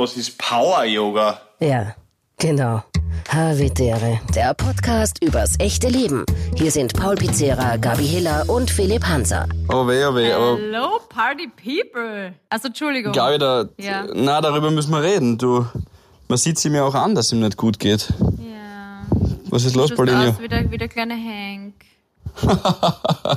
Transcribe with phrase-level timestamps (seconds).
[0.00, 1.38] Was ist Power Yoga?
[1.60, 1.94] Ja,
[2.38, 2.82] genau.
[3.28, 6.24] Havidere, der Podcast übers echte Leben.
[6.56, 9.46] Hier sind Paul Pizzera, Gabi Hiller und Philipp Hanser.
[9.68, 10.32] Oh weh, oh weh.
[10.34, 12.32] Oh, Hello, Party People.
[12.48, 13.12] Also, Entschuldigung.
[13.12, 14.06] Gabi, da, Ja.
[14.14, 15.36] na, darüber müssen wir reden.
[15.36, 15.66] Du,
[16.28, 18.08] man sieht sie mir auch an, dass ihm nicht gut geht.
[18.38, 19.02] Ja.
[19.50, 20.30] Was ist los, Paulinho?
[20.30, 21.74] aus wie der, wie der kleine Hank.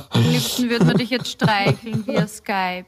[0.08, 2.86] Am liebsten würden wir dich jetzt streicheln via Skype.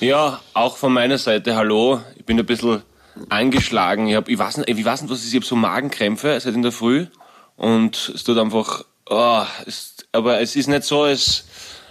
[0.00, 2.00] Ja, auch von meiner Seite, hallo.
[2.16, 2.82] Ich bin ein bisschen
[3.28, 4.08] angeschlagen.
[4.08, 5.30] Ich, hab, ich, weiß nicht, ich weiß nicht, was es ist.
[5.32, 7.06] Ich habe so Magenkrämpfe seit in der Früh.
[7.56, 8.84] Und es tut einfach.
[9.08, 11.46] Oh, es, aber es ist nicht so, als,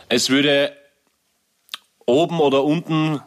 [0.09, 0.73] als würde
[2.05, 3.21] oben oder unten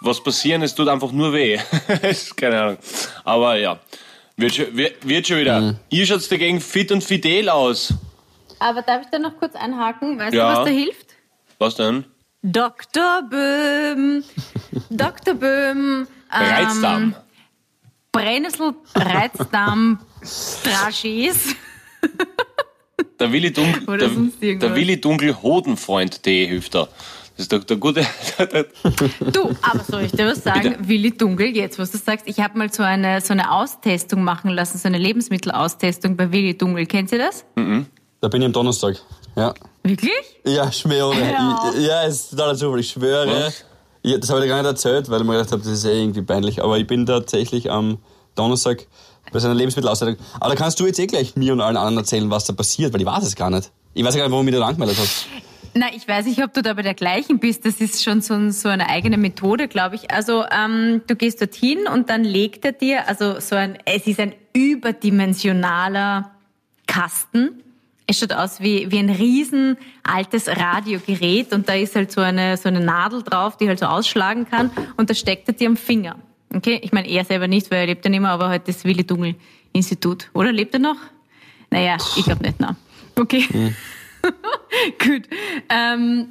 [0.00, 0.62] was passieren.
[0.62, 1.58] Es tut einfach nur weh.
[2.02, 2.78] Es ist Keine Ahnung.
[3.24, 3.80] Aber ja,
[4.36, 5.76] wird schon, wird, wird schon wieder.
[5.88, 7.94] Ihr schaut dagegen fit und fidel aus.
[8.58, 10.18] Aber darf ich da noch kurz einhaken?
[10.18, 10.52] Weißt Ja.
[10.52, 11.06] du, was da hilft?
[11.58, 12.04] Was denn?
[12.42, 13.22] Dr.
[13.30, 14.24] Böhm.
[14.90, 15.34] Dr.
[15.34, 15.76] Böhm.
[15.76, 17.14] Ähm, Reizdarm.
[18.10, 19.98] Brennnessel, Reizdarm,
[20.64, 21.54] Dragees.
[23.18, 26.88] Der Willi Dunkel, Oder der, der Willi Dunkel Hodenfreund-Tee hilft da.
[27.36, 28.06] Das ist der, der gute.
[29.32, 30.72] Du, aber soll ich dir was sagen?
[30.72, 30.88] Bitte.
[30.88, 34.50] Willi Dunkel, jetzt was du sagst, ich habe mal so eine, so eine Austestung machen
[34.50, 36.84] lassen, so eine Lebensmittelaustestung bei Willi Dunkel.
[36.84, 37.46] Kennt ihr das?
[37.54, 38.96] Da bin ich am Donnerstag.
[39.36, 39.54] Ja.
[39.82, 40.40] Wirklich?
[40.44, 41.14] Ja, schwöre.
[41.74, 42.80] Ich, ja, ist total Zufall.
[42.80, 43.52] Ich schwöre.
[44.02, 45.84] Ja, das habe ich dir gar nicht erzählt, weil ich mir gedacht habe, das ist
[45.84, 46.62] eh irgendwie peinlich.
[46.62, 47.98] Aber ich bin tatsächlich am
[48.34, 48.86] Donnerstag
[49.32, 50.16] bei seiner Lebensmittelausstellung.
[50.40, 52.92] Aber da kannst du jetzt eh gleich mir und allen anderen erzählen, was da passiert,
[52.92, 53.70] weil ich weiß es gar nicht.
[53.94, 55.08] Ich weiß gar nicht, warum ich da angemeldet habe.
[55.74, 57.64] Na, ich weiß nicht, ob du da bei der gleichen bist.
[57.64, 60.10] Das ist schon so, so eine eigene Methode, glaube ich.
[60.10, 64.20] Also ähm, du gehst dorthin und dann legt er dir, also so ein, es ist
[64.20, 66.30] ein überdimensionaler
[66.86, 67.61] Kasten.
[68.06, 72.56] Es schaut aus wie, wie ein riesen altes Radiogerät und da ist halt so eine,
[72.56, 75.76] so eine Nadel drauf, die halt so ausschlagen kann und da steckt er dir am
[75.76, 76.16] Finger.
[76.54, 78.84] Okay, ich meine, er selber nicht, weil er lebt ja nicht mehr, aber halt das
[78.84, 79.36] Willi Dungel
[79.72, 80.28] Institut.
[80.34, 80.96] Oder lebt er noch?
[81.70, 82.76] Naja, ich glaube nicht, na.
[83.18, 83.46] Okay.
[84.98, 85.22] Gut.
[85.70, 86.28] Ähm,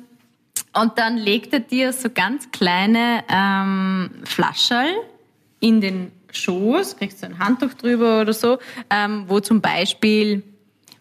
[0.73, 4.93] und dann legt er dir so ganz kleine ähm, Flascherl
[5.59, 8.59] in den Schoß, kriegst du ein Handtuch drüber oder so,
[8.89, 10.43] ähm, wo zum Beispiel,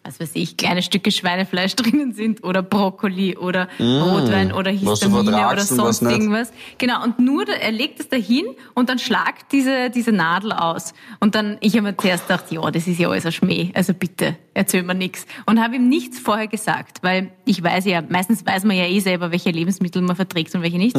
[0.03, 5.61] was weiß ich, kleine Stücke Schweinefleisch drinnen sind oder Brokkoli oder Rotwein oder Histamine oder
[5.61, 6.51] sonst irgendwas.
[6.77, 10.93] Genau, und nur, er legt es dahin und dann schlagt diese, diese Nadel aus.
[11.19, 13.93] Und dann, ich habe mir zuerst gedacht, ja, das ist ja alles ein Schmäh, also
[13.93, 15.25] bitte, erzähl mir nichts.
[15.45, 18.99] Und habe ihm nichts vorher gesagt, weil ich weiß ja, meistens weiß man ja eh
[18.99, 20.95] selber, welche Lebensmittel man verträgt und welche nicht.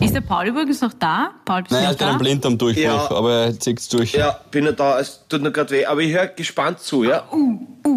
[0.00, 1.30] Ist der Paul übrigens noch da?
[1.44, 2.12] Paul, bist Naja, du ich noch bin da?
[2.12, 3.10] am Blinddarmdurchbruch, Ja.
[3.16, 4.12] aber er zieht's durch.
[4.12, 4.98] Ja, bin ja da.
[4.98, 5.86] Es tut mir gerade weh.
[5.86, 7.24] Aber ich höre gespannt zu, ja?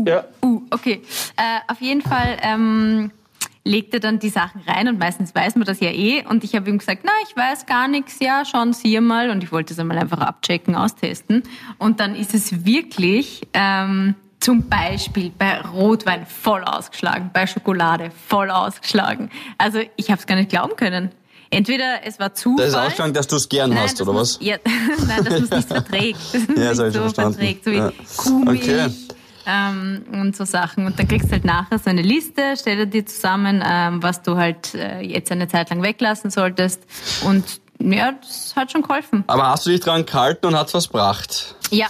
[0.06, 0.26] ja.
[0.44, 1.02] Uh, okay.
[1.38, 3.12] Äh, auf jeden Fall ähm,
[3.64, 6.24] legt er dann die Sachen rein und meistens weiß man das ja eh.
[6.28, 9.30] Und ich habe ihm gesagt, na, ich weiß gar nichts, ja, schauen Sie mal.
[9.32, 11.44] Und ich wollte es einmal einfach abchecken, austesten.
[11.78, 18.50] Und dann ist es wirklich ähm, zum Beispiel bei Rotwein voll ausgeschlagen, bei Schokolade voll
[18.50, 19.30] ausgeschlagen.
[19.58, 21.12] Also ich habe es gar nicht glauben können.
[21.52, 22.70] Entweder es war Zufall.
[22.72, 24.38] Da ist ausgegangen, dass du es gern Nein, hast, oder was?
[24.40, 24.58] Ja,
[25.08, 26.20] nein, dass man es nicht verträgt.
[26.34, 27.92] Dass Ja, das nicht ich so verträgt, so wie Ja.
[28.18, 28.90] Kuhmilch Okay.
[29.48, 30.86] ähm, und so Sachen.
[30.86, 34.22] Und dann kriegst du halt nachher so eine Liste, stell dir die zusammen, ähm, was
[34.22, 36.84] du halt äh, jetzt eine Zeit lang weglassen solltest.
[37.26, 37.44] Und
[37.80, 39.24] ja, das hat schon geholfen.
[39.26, 41.56] Aber hast du dich dran gehalten und hat's was gebracht?
[41.72, 41.88] Ja.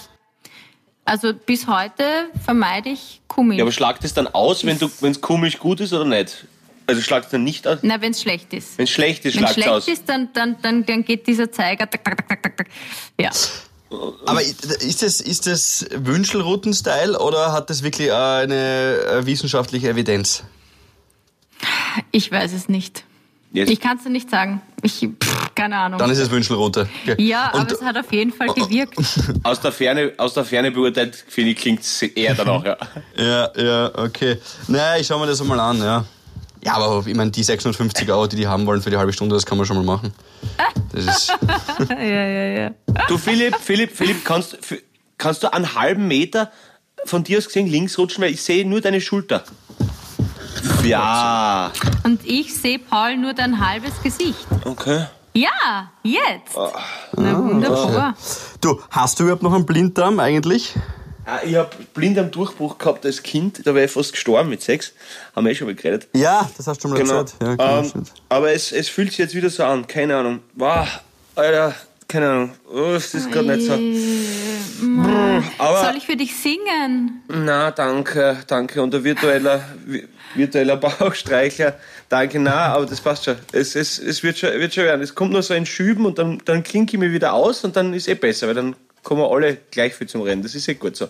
[1.10, 2.04] Also bis heute
[2.46, 3.58] vermeide ich Kuhmilch.
[3.58, 6.46] Ja, aber schlagt es dann aus, wenn du, wenn's komisch gut ist oder nicht?
[6.86, 7.80] Also schlagt es dann nicht aus?
[7.82, 8.78] Na, wenn es schlecht ist.
[8.78, 9.88] Wenn es schlecht ist, Wenn es schlagt es schlecht aus.
[9.88, 11.90] ist, dann, dann, dann, dann geht dieser Zeiger.
[11.90, 12.68] Tak, tak, tak, tak, tak.
[13.20, 13.32] Ja.
[14.28, 20.44] Aber ist das, ist das Wünschelrouten-Style oder hat das wirklich eine äh, wissenschaftliche Evidenz?
[22.12, 23.04] Ich weiß es nicht.
[23.52, 24.62] Jetzt, Ich kann es dir nicht sagen.
[24.84, 26.00] Ich, pff, keine Ahnung.
[26.00, 26.88] Dann ist es Wünschelroute.
[27.04, 27.22] Okay.
[27.24, 28.96] ja, aber Und- es hat auf jeden Fall gewirkt.
[29.44, 32.78] aus, der Ferne, aus der Ferne beurteilt, finde ich, klingt es eher danach, ja.
[33.18, 34.38] Ja, ja, okay.
[34.68, 36.06] Naja, ich schau mir das mal an, ja.
[36.62, 39.34] Ja, aber ich meine, die 650 Euro, die die haben wollen für die halbe Stunde,
[39.34, 40.14] das kann man schon mal machen.
[40.92, 41.30] Das ist,
[41.90, 42.72] ja, ja, ja.
[43.08, 44.58] Du, Philipp, Philipp, Philipp, kannst,
[45.18, 46.52] kannst du einen halben Meter
[47.06, 49.44] von dir aus gesehen links rutschen, weil ich sehe nur deine Schulter.
[50.84, 51.72] Ja.
[52.04, 54.46] Und ich sehe Paul nur dein halbes Gesicht.
[54.66, 55.06] Okay.
[55.34, 56.58] Ja, jetzt.
[56.58, 56.72] Ah.
[57.16, 58.16] Na wunderbar.
[58.62, 60.74] du, hast du überhaupt noch einen Blinddarm eigentlich?
[61.26, 64.62] Ah, Ich habe blind am Durchbruch gehabt als Kind, da wäre ich fast gestorben mit
[64.64, 64.94] sechs.
[65.36, 66.08] Haben wir eh schon mal geredet.
[66.16, 67.20] Ja, das hast du schon mal Genau.
[67.20, 67.42] erzählt.
[67.42, 70.40] Ja, genau, ähm, aber es, es fühlt sich jetzt wieder so an, keine Ahnung.
[70.56, 70.88] Wow,
[71.36, 71.76] Alter,
[72.08, 72.52] keine Ahnung.
[72.74, 73.74] Oh, es ist gerade nicht so.
[75.60, 77.22] Aber Soll ich für dich singen?
[77.28, 78.82] na, danke, danke.
[78.82, 81.76] Und der virtuelle, vi- virtueller Bauchstreichler,
[82.10, 83.38] danke, na, aber das passt schon.
[83.52, 85.02] Es, es, es wird schon, wird schon werden.
[85.02, 87.76] Es kommt nur so ein Schüben und dann, dann klinke ich mich wieder aus und
[87.76, 90.44] dann ist eh besser, weil dann kommen wir alle gleich viel zum Rennen.
[90.44, 91.08] Das ist eh gut so.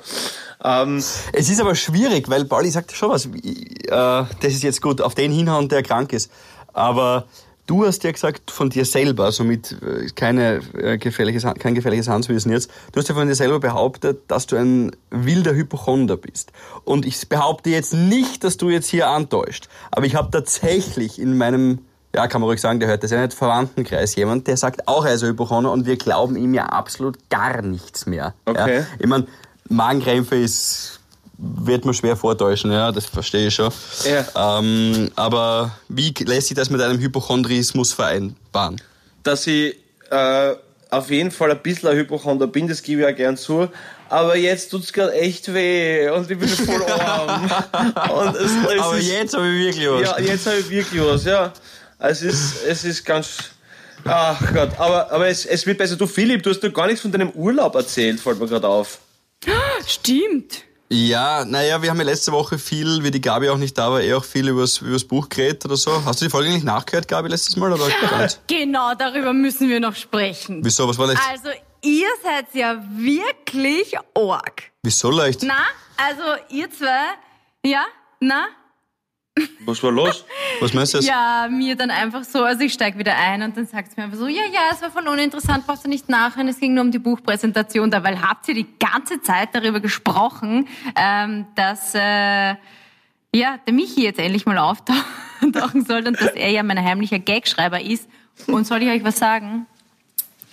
[0.63, 0.97] Ähm,
[1.33, 3.25] Es ist aber schwierig, weil Pauli sagt schon was.
[3.25, 6.31] Äh, das ist jetzt gut, auf den hinhauen, der krank ist.
[6.73, 7.27] Aber
[7.69, 12.51] du hast ja gesagt von dir selber, somit äh, keine, äh, gefährliches, kein gefährliches Handwissen
[12.51, 16.51] jetzt, du hast ja von dir selber behauptet, dass du ein wilder Hypochonder bist.
[16.83, 19.69] Und ich behaupte jetzt nicht, dass du jetzt hier antäuscht.
[19.91, 21.79] Aber ich habe tatsächlich in meinem
[22.15, 25.05] ja, kann man ruhig sagen, der hört das ja nicht, Verwandtenkreis jemand, der sagt auch,
[25.05, 28.33] er ist ein Hypochonder und wir glauben ihm ja absolut gar nichts mehr.
[28.45, 28.79] Okay.
[28.79, 28.85] Ja.
[28.97, 29.27] Ich meine,
[29.69, 30.98] Magenkrämpfe ist,
[31.41, 33.71] wird man schwer vortäuschen, ja, das verstehe ich schon.
[34.05, 34.59] Ja.
[34.59, 38.81] Ähm, aber wie lässt sich das mit einem Hypochondrismus vereinbaren?
[39.23, 39.75] dass ich
[40.09, 40.55] äh,
[40.89, 43.67] auf jeden Fall ein bisschen ein Hypochonder bin, das gebe ich ja gern zu.
[44.09, 47.43] Aber jetzt tut's gerade echt weh und ich bin voll arm.
[48.11, 50.01] und es, es Aber ist, jetzt habe ich wirklich was.
[50.01, 51.53] Ja, jetzt habe ich wirklich was, ja.
[51.99, 53.51] Es ist, es ist ganz.
[54.05, 55.95] Ach Gott, aber, aber es, es wird besser.
[55.95, 58.97] Du, Philipp, du hast doch gar nichts von deinem Urlaub erzählt, fällt mir gerade auf.
[59.85, 60.63] Stimmt.
[60.91, 64.01] Ja, naja, wir haben ja letzte Woche viel, wie die Gabi auch nicht da war,
[64.01, 66.03] eh auch viel übers, übers Buch geredet oder so.
[66.03, 67.85] Hast du die Folge eigentlich nachgehört, Gabi, letztes Mal oder?
[68.47, 70.65] Genau, darüber müssen wir noch sprechen.
[70.65, 71.21] Wieso, was war leicht?
[71.29, 71.49] Also,
[71.83, 74.63] ihr seid ja wirklich arg.
[74.81, 75.43] Wieso leicht?
[75.43, 75.61] Na,
[75.95, 77.05] also ihr zwei,
[77.63, 77.85] ja,
[78.19, 78.47] na,
[79.65, 80.25] Was war los?
[80.59, 81.07] Was meinst du jetzt?
[81.07, 84.17] ja, mir dann einfach so, also ich steig wieder ein und dann sagt mir einfach
[84.17, 86.91] so, ja, ja, es war voll uninteressant, brauchst du nicht nachhören, es ging nur um
[86.91, 92.55] die Buchpräsentation, dabei habt ihr die ganze Zeit darüber gesprochen, ähm, dass, äh,
[93.35, 97.81] ja, der Michi jetzt endlich mal auftauchen soll und dass er ja mein heimlicher Gagschreiber
[97.81, 98.09] ist.
[98.47, 99.67] Und soll ich euch was sagen?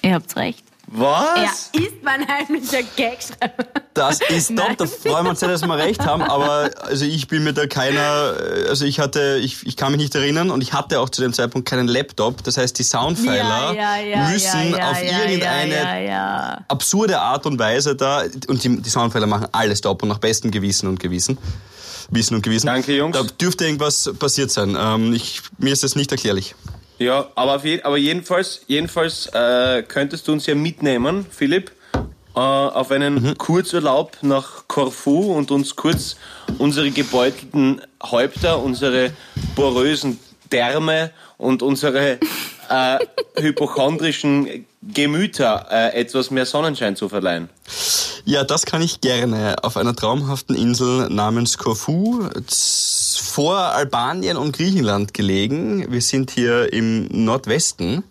[0.02, 0.65] Ihr habt's recht.
[0.88, 1.70] Was?
[1.72, 3.64] Er ist mein heimlicher Gagschreiber.
[3.92, 4.76] Das ist top, Nein.
[4.78, 7.66] da freuen wir uns sehr, dass wir recht haben, aber also ich bin mir da
[7.66, 11.08] keiner, äh, also ich hatte, ich, ich kann mich nicht erinnern und ich hatte auch
[11.08, 13.72] zu dem Zeitpunkt keinen Laptop, das heißt die Soundpfeiler
[14.30, 16.64] müssen ja, auf ja, irgendeine ja, ja.
[16.68, 20.50] absurde Art und Weise da, und die, die Soundpfeiler machen alles top und nach bestem
[20.50, 21.38] Gewissen und Gewissen.
[22.10, 22.66] Wissen und Gewissen.
[22.66, 23.16] Danke, Jungs.
[23.16, 24.76] Da dürfte irgendwas passiert sein.
[24.78, 26.54] Ähm, ich, mir ist das nicht erklärlich.
[26.98, 31.70] Ja, aber, je, aber jedenfalls, jedenfalls äh, könntest du uns ja mitnehmen, Philipp,
[32.34, 36.16] äh, auf einen Kurzurlaub nach Korfu und uns kurz
[36.58, 39.12] unsere gebeutelten Häupter, unsere
[39.54, 40.18] porösen
[40.50, 42.18] Därme und unsere
[42.70, 42.98] äh,
[43.40, 47.50] hypochondrischen Gemüter äh, etwas mehr Sonnenschein zu verleihen.
[48.24, 49.56] Ja, das kann ich gerne.
[49.62, 52.28] Auf einer traumhaften Insel namens Korfu,
[53.36, 55.92] vor Albanien und Griechenland gelegen.
[55.92, 58.02] Wir sind hier im Nordwesten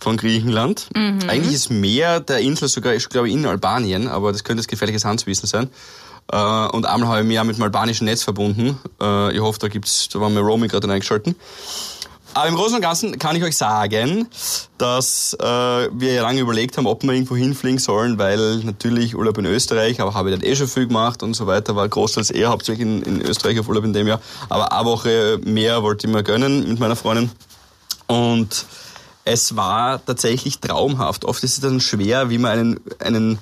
[0.00, 0.88] von Griechenland.
[1.28, 5.04] Eigentlich ist mehr der Insel sogar, ich glaube, in Albanien, aber das könnte jetzt gefährliches
[5.04, 5.70] Handwissen sein.
[6.32, 6.36] Äh,
[6.72, 8.76] Und einmal habe ich mich ja mit dem albanischen Netz verbunden.
[9.00, 11.36] Äh, Ich hoffe, da gibt's, da waren wir Roaming gerade eingeschalten.
[12.38, 14.28] Aber im Großen und Ganzen kann ich euch sagen,
[14.78, 19.46] dass äh, wir lange überlegt haben, ob wir irgendwo hinfliegen sollen, weil natürlich Urlaub in
[19.46, 22.50] Österreich, aber habe ich dann eh schon viel gemacht und so weiter, war großteils eher
[22.50, 24.20] hauptsächlich in, in Österreich auf Urlaub in dem Jahr.
[24.50, 27.28] Aber eine Woche mehr wollte ich mir gönnen mit meiner Freundin.
[28.06, 28.66] Und
[29.24, 31.24] es war tatsächlich traumhaft.
[31.24, 33.38] Oft ist es dann schwer, wie man einen, einen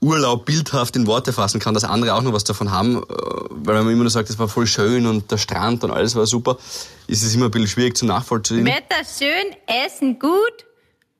[0.00, 3.02] Urlaub bildhaft in Worte fassen kann, dass andere auch noch was davon haben, äh,
[3.50, 6.26] weil man immer nur sagt, es war voll schön und der Strand und alles war
[6.26, 6.58] super,
[7.06, 8.64] ist es immer ein bisschen schwierig zu nachvollziehen.
[8.64, 9.56] Wetter schön,
[9.86, 10.66] Essen gut.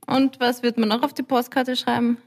[0.07, 2.19] Und was wird man noch auf die Postkarte schreiben?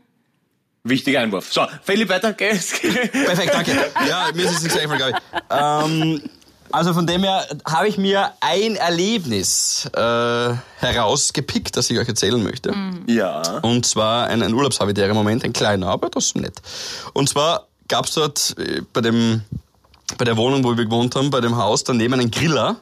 [0.83, 1.51] Wichtiger Einwurf.
[1.53, 2.79] So, Philipp, weiter geht's.
[2.79, 3.71] Perfekt, danke.
[4.07, 6.21] Ja, mir ist es nicht eingefallen, glaube ich.
[6.21, 6.29] Ähm,
[6.71, 12.41] also von dem her habe ich mir ein Erlebnis äh, herausgepickt, das ich euch erzählen
[12.41, 12.73] möchte.
[13.07, 13.41] ja.
[13.61, 16.55] Und zwar ein, ein urlaubshabitärer Moment, ein kleiner, aber das ist nett.
[17.13, 19.41] Und zwar gab es dort äh, bei, dem,
[20.17, 22.77] bei der Wohnung, wo wir gewohnt haben, bei dem Haus daneben einen Griller.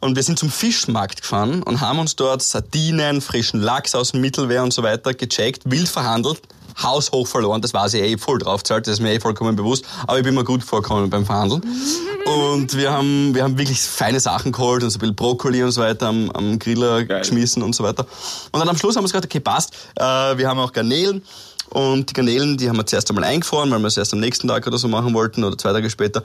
[0.00, 4.20] Und wir sind zum Fischmarkt gefahren und haben uns dort Sardinen, frischen Lachs aus dem
[4.20, 6.40] Mittelmeer und so weiter gecheckt, wild verhandelt,
[6.82, 7.62] haushoch verloren.
[7.62, 9.84] Das war sie eh voll drauf zahlt, das ist mir eh vollkommen bewusst.
[10.06, 11.62] Aber ich bin mir gut vorgekommen beim Verhandeln.
[12.26, 15.70] Und wir haben, wir haben wirklich feine Sachen geholt und so ein bisschen Brokkoli und
[15.70, 17.20] so weiter am, am Griller Geil.
[17.20, 18.04] geschmissen und so weiter.
[18.50, 19.74] Und dann am Schluss haben wir gesagt, okay, passt.
[19.94, 20.02] Äh,
[20.36, 21.22] wir haben auch Garnelen.
[21.70, 24.48] Und die Garnelen, die haben wir zuerst einmal eingefroren, weil wir es erst am nächsten
[24.48, 26.24] Tag oder so machen wollten oder zwei Tage später.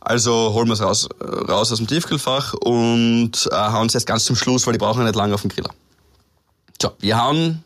[0.00, 4.24] Also holen wir es raus, raus aus dem Tiefkühlfach und äh, hauen es erst ganz
[4.24, 5.70] zum Schluss, weil die brauchen ja nicht lange auf dem Griller.
[6.80, 7.62] So, wir hauen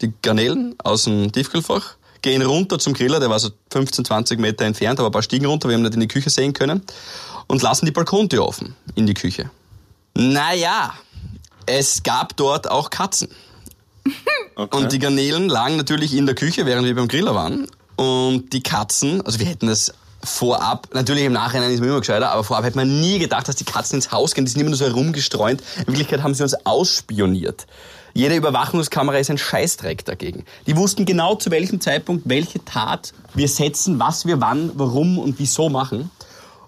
[0.00, 4.64] die Garnelen aus dem Tiefkühlfach, gehen runter zum Griller, der war so 15, 20 Meter
[4.64, 6.82] entfernt, aber ein paar Stiegen runter, wir haben nicht in die Küche sehen können,
[7.46, 9.50] und lassen die Balkontür offen in die Küche.
[10.14, 10.94] Naja,
[11.66, 13.28] es gab dort auch Katzen.
[14.58, 14.74] Okay.
[14.74, 17.66] Und die Garnelen lagen natürlich in der Küche, während wir beim Griller waren.
[17.96, 19.92] Und die Katzen, also wir hätten das
[20.24, 23.56] vorab, natürlich im Nachhinein ist man immer gescheiter, aber vorab hätte man nie gedacht, dass
[23.56, 24.46] die Katzen ins Haus gehen.
[24.46, 25.62] Die sind immer nur so herumgestreunt.
[25.80, 27.66] In Wirklichkeit haben sie uns ausspioniert.
[28.16, 30.46] Jede Überwachungskamera ist ein Scheißdreck dagegen.
[30.66, 35.38] Die wussten genau zu welchem Zeitpunkt welche Tat wir setzen, was wir wann, warum und
[35.38, 36.10] wieso machen.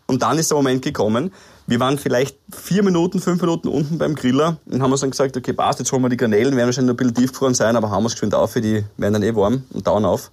[0.06, 1.32] Und dann ist der Moment gekommen.
[1.66, 5.38] Wir waren vielleicht vier Minuten, fünf Minuten unten beim Griller und haben uns dann gesagt,
[5.38, 7.90] okay, passt, jetzt holen wir die Garnelen, werden wahrscheinlich noch ein bisschen tiefgefroren sein, aber
[7.90, 10.30] haben wir es geschwind auf, die werden dann eh warm und dauern auf.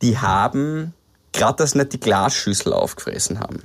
[0.00, 0.94] Die haben,
[1.34, 3.58] gerade dass nicht die Glasschüssel aufgefressen haben.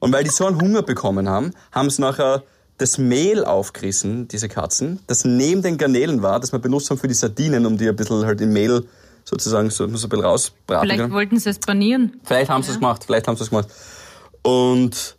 [0.00, 2.42] Und weil die so einen Hunger bekommen haben, haben sie nachher
[2.78, 7.08] das Mehl aufgerissen, diese Katzen, das neben den Garnelen war, das wir benutzt haben für
[7.08, 8.86] die Sardinen, um die ein bisschen halt in Mehl
[9.24, 10.88] sozusagen so, so ein bisschen rausbraten.
[10.88, 12.18] Vielleicht wollten sie es panieren.
[12.24, 13.68] Vielleicht haben sie es gemacht, vielleicht haben sie es gemacht.
[14.42, 15.16] Und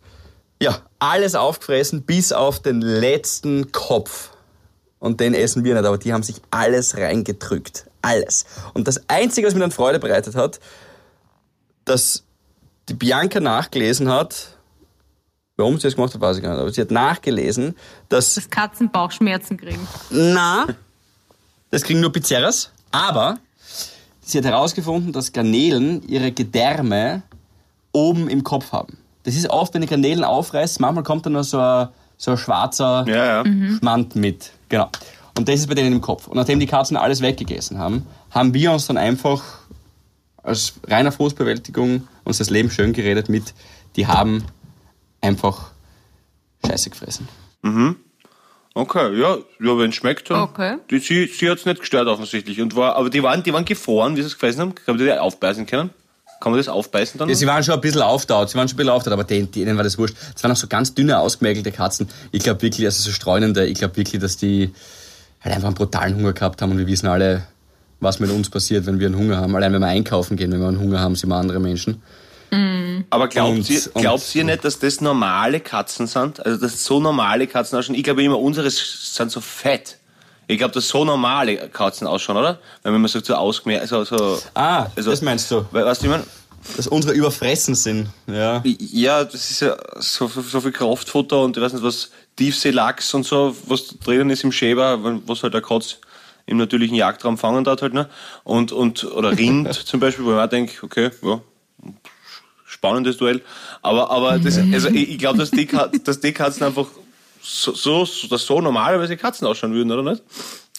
[0.60, 4.30] ja, alles aufgefressen bis auf den letzten Kopf.
[4.98, 7.86] Und den essen wir nicht, aber die haben sich alles reingedrückt.
[8.02, 8.46] Alles.
[8.72, 10.60] Und das Einzige, was mir dann Freude bereitet hat,
[11.84, 12.24] dass
[12.88, 14.56] die Bianca nachgelesen hat,
[15.60, 17.76] warum sie das gemacht hat, weiß ich gar nicht, aber sie hat nachgelesen,
[18.08, 18.34] dass...
[18.34, 19.86] Dass Katzen Bauchschmerzen kriegen.
[20.10, 20.66] Na,
[21.70, 23.38] das kriegen nur Pizzeras, aber
[24.20, 27.22] sie hat herausgefunden, dass Garnelen ihre Gedärme
[27.92, 28.98] oben im Kopf haben.
[29.22, 32.38] Das ist oft, wenn die Garnelen aufreißt, manchmal kommt da noch so ein, so ein
[32.38, 33.78] schwarzer Ja, ja.
[33.78, 34.52] Schmand mit.
[34.68, 34.90] Genau.
[35.36, 36.26] Und das ist bei denen im Kopf.
[36.26, 39.42] Und nachdem die Katzen alles weggegessen haben, haben wir uns dann einfach
[40.42, 43.54] als reiner Frustbewältigung uns das Leben schön geredet mit,
[43.96, 44.44] die haben
[45.20, 45.70] einfach
[46.66, 47.28] Scheiße gefressen.
[48.74, 50.42] Okay, ja, ja wenn es schmeckt, dann.
[50.42, 50.76] Okay.
[50.90, 52.60] Die, sie sie hat es nicht gestört offensichtlich.
[52.60, 54.74] Und war, aber die waren, die waren gefroren, wie sie es gefressen haben.
[54.74, 55.90] Kann man die aufbeißen können?
[56.40, 57.28] Kann man das aufbeißen dann?
[57.28, 59.50] Ja, sie waren schon ein bisschen auftaut, sie waren schon ein bisschen auftaut, aber denen,
[59.50, 60.16] denen war das wurscht.
[60.34, 62.08] Es waren auch so ganz dünne, ausgemergelte Katzen.
[62.32, 64.72] Ich glaube wirklich, also so streunende, ich glaube wirklich, dass die
[65.42, 67.42] halt einfach einen brutalen Hunger gehabt haben und wir wissen alle,
[68.00, 69.54] was mit uns passiert, wenn wir einen Hunger haben.
[69.54, 72.02] Allein wenn wir einkaufen gehen, wenn wir einen Hunger haben, sind wir andere Menschen.
[73.10, 76.44] Aber glaubt Und- ihr, und- glaubt ihr nicht, dass das normale Katzen sind?
[76.44, 77.96] Also, dass so normale Katzen ausschauen?
[77.96, 79.96] Ich glaube immer, unsere sind so fett.
[80.46, 82.58] Ich glaube, dass so normale Katzen ausschauen, oder?
[82.82, 84.38] Wenn man sagt, so ausgemerkt, so, so.
[84.54, 86.24] Ah, Also- das meinst du, We- Weißt du, ich meine?
[86.76, 88.08] dass unsere überfressen sind.
[88.26, 88.62] Ja.
[88.64, 93.24] Ja, das ist ja so, so viel Kraftfutter und ich weiß nicht was, Tiefseelachs und
[93.24, 95.96] so, was drinnen ist im Schäber, was halt der Katz
[96.46, 98.10] im natürlichen Jagdraum fangen darf halt, ne?
[98.44, 101.40] Und, und, oder Rind zum Beispiel, wo ich auch denke, okay, ja,
[102.80, 103.42] spannendes Duell.
[103.82, 105.68] Aber, aber das, also ich, ich glaube, dass die,
[106.02, 106.86] dass die Katzen einfach
[107.42, 110.22] so, so, dass so normalerweise Katzen ausschauen würden, oder nicht?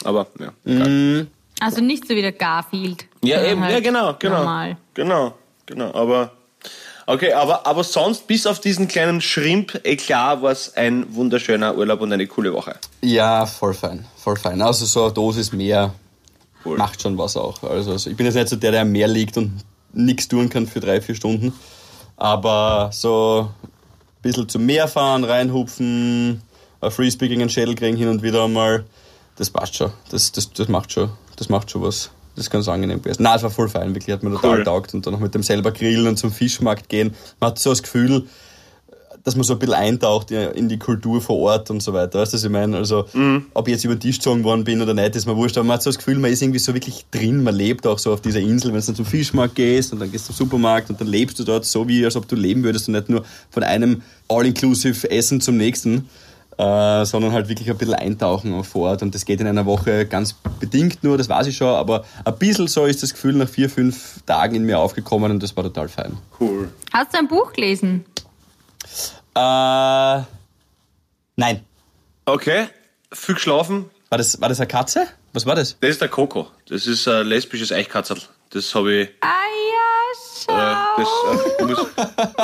[0.04, 0.52] Aber, ja.
[0.66, 1.28] egal.
[1.60, 3.06] Also nicht so wie der Garfield.
[3.24, 4.38] Ja, eben, halt ja, genau, genau.
[4.38, 4.78] Normal.
[4.96, 5.36] Genau,
[5.68, 6.32] genau, aber.
[7.06, 12.12] Okay, aber, aber sonst, bis auf diesen kleinen Schrimp-Eklat, war es ein wunderschöner Urlaub und
[12.14, 12.78] eine coole Woche.
[13.02, 14.60] ja, voll fein, voll fein.
[14.62, 15.94] Also so eine Dosis mehr
[16.66, 16.78] Cool.
[16.78, 17.62] macht schon was auch.
[17.64, 20.50] Also, also ich bin jetzt nicht so der, der am Meer liegt und nichts tun
[20.50, 21.54] kann für drei, vier Stunden.
[22.22, 26.44] Aber so ein bisschen zum Meer fahren, reinhupfen,
[26.80, 28.86] ein Frisbee gegen einen Schädel kriegen hin und wieder einmal,
[29.38, 29.92] das passt schon.
[30.12, 32.12] Das, das, das macht schon, das macht schon was.
[32.36, 33.24] Das ist ganz angenehm gewesen.
[33.24, 34.64] Nein, es war voll fein, wirklich, hat mir total Cool.
[34.66, 34.94] taugt.
[34.94, 37.16] Und dann noch mit dem selber grillen und zum Fischmarkt gehen.
[37.40, 38.28] Man hat so das Gefühl,
[39.24, 42.20] dass man so ein bisschen eintaucht in die Kultur vor Ort und so weiter.
[42.20, 42.78] Weißt du, was ich meine?
[42.78, 43.06] Also,
[43.54, 45.58] ob ich jetzt über den Tisch gezogen worden bin oder nicht, ist mir wurscht.
[45.58, 47.44] Aber man hat so das Gefühl, man ist irgendwie so wirklich drin.
[47.44, 48.74] Man lebt auch so auf dieser Insel.
[48.74, 51.40] Wenn du dann zum Fischmarkt gehst und dann gehst du zum Supermarkt und dann lebst
[51.40, 55.10] du dort so, wie als ob du leben würdest und nicht nur von einem all-inclusive
[55.12, 56.10] Essen zum nächsten,
[56.58, 59.02] äh, sondern halt wirklich ein bisschen eintauchen auch vor Ort.
[59.02, 62.38] Und das geht in einer Woche ganz bedingt nur, das weiß ich schon, aber ein
[62.38, 65.64] bisschen so ist das Gefühl nach vier, fünf Tagen in mir aufgekommen und das war
[65.64, 66.18] total fein.
[66.40, 66.70] Cool.
[66.94, 68.06] Hast du ein Buch gelesen?
[69.36, 70.24] Äh,
[71.36, 71.66] nein.
[72.26, 72.68] Okay,
[73.14, 73.90] viel geschlafen.
[74.10, 75.08] War das, war das eine Katze?
[75.34, 75.78] Was war das?
[75.80, 76.48] Das ist der Coco.
[76.68, 78.18] Das ist ein lesbisches Eichkatzel.
[78.50, 79.10] Das habe ich.
[79.22, 80.98] Ah ja, Äh, schau.
[80.98, 81.88] das, äh, ich muss,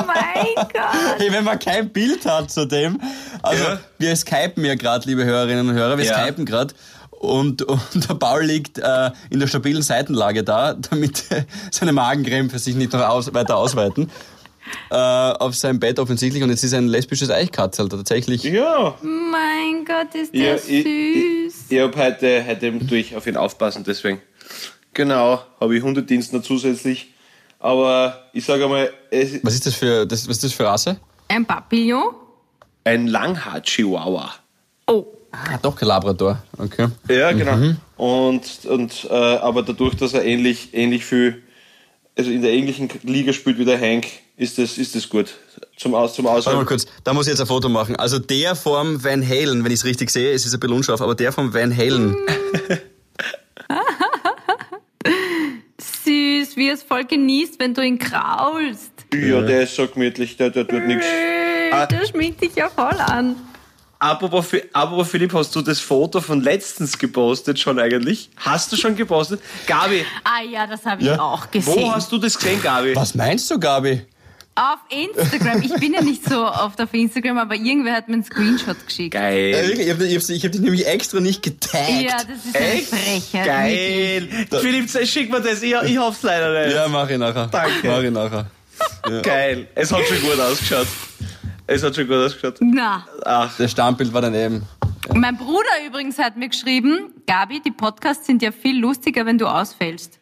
[0.06, 1.20] mein Gott.
[1.20, 3.02] Hey, wenn man kein Bild hat zu dem.
[3.42, 3.80] Also, Ja.
[3.98, 6.24] wir skypen ja gerade, liebe Hörerinnen und Hörer, wir Ja.
[6.24, 6.74] skypen gerade.
[7.12, 12.60] Und, und der Paul liegt äh, in der stabilen Seitenlage da, damit äh, seine Magenkrämpfe
[12.60, 14.10] sich nicht noch aus, weiter ausweiten.
[14.90, 16.44] Äh, auf seinem Bett offensichtlich.
[16.44, 18.44] Und jetzt ist ein lesbisches Eichkatzel tatsächlich.
[18.44, 18.96] ja.
[19.02, 20.84] Mein Gott, ist Ja, der ich-
[21.54, 21.66] süß.
[21.70, 24.22] Ich habe heute, heute durch auf ihn aufpassen, deswegen.
[24.94, 27.14] Genau, habe ich Hundedienst noch zusätzlich.
[27.60, 30.66] Aber ich sage einmal, es ist Was ist das für, das, was ist das für
[30.66, 30.98] Rasse?
[31.28, 32.14] Ein Papillon?
[32.84, 34.32] ein Langhaar-Chihuahua.
[34.88, 35.06] Oh.
[35.32, 36.42] Ah, doch kein Labrador.
[36.58, 36.88] Okay.
[37.10, 37.76] Ja, genau.
[37.98, 41.44] Und, und äh, aber dadurch, dass er ähnlich, ähnlich viel,
[42.18, 44.08] also in der ähnlichen Liga spielt wie der Hank,
[44.38, 45.34] ist das, ist das gut.
[45.76, 47.96] Zum, Aus, zum Warte mal kurz, da muss ich jetzt ein Foto machen.
[47.96, 51.02] Also der vom Van Halen, wenn ich es richtig sehe, es ist ein bisschen unscharf,
[51.02, 52.16] aber der vom Van Halen.
[55.80, 56.50] Süß.
[56.50, 58.92] ist, wie er es voll genießt, wenn du ihn kraulst.
[59.14, 61.06] Ja, der ist so gemütlich, der, der tut nichts.
[61.06, 63.36] Äh, Der schminkt dich ja voll an.
[64.00, 64.48] Apropos
[65.10, 68.30] Philipp, hast du das Foto von letztens gepostet schon eigentlich?
[68.38, 69.42] Hast du schon gepostet?
[69.66, 71.20] Gabi, Ah ja, das habe ich Ja.
[71.20, 71.76] auch gesehen.
[71.76, 72.96] wo hast du das gesehen, Gabi?
[72.96, 74.02] Was meinst du, Gabi?
[74.58, 75.62] Auf Instagram.
[75.62, 79.14] Ich bin ja nicht so oft auf Instagram, aber irgendwer hat mir einen Screenshot geschickt.
[79.14, 79.54] Geil.
[79.68, 82.02] wirklich, ich habe ich hab, ich hab dich nämlich extra nicht getaggt.
[82.02, 82.88] Ja, das ist eine Echt?
[82.88, 83.46] Frechheit.
[83.46, 84.30] Geil.
[84.60, 85.62] Philipp, schick mir das.
[85.62, 86.76] Ich, ich hab's leider nicht.
[86.76, 87.48] Ja, mach ich nachher.
[87.48, 87.88] Danke.
[87.88, 88.48] Mach ich nachher.
[89.22, 89.68] Geil.
[89.76, 90.88] Es hat schon gut ausgeschaut.
[91.68, 92.56] Es hat schon gut ausgeschaut.
[92.60, 94.64] Na, Ach, Das Stammbild war daneben.
[95.14, 99.46] mein Bruder übrigens hat mir geschrieben, Gabi, die Podcasts sind ja viel lustiger, wenn du
[99.46, 100.18] ausfällst.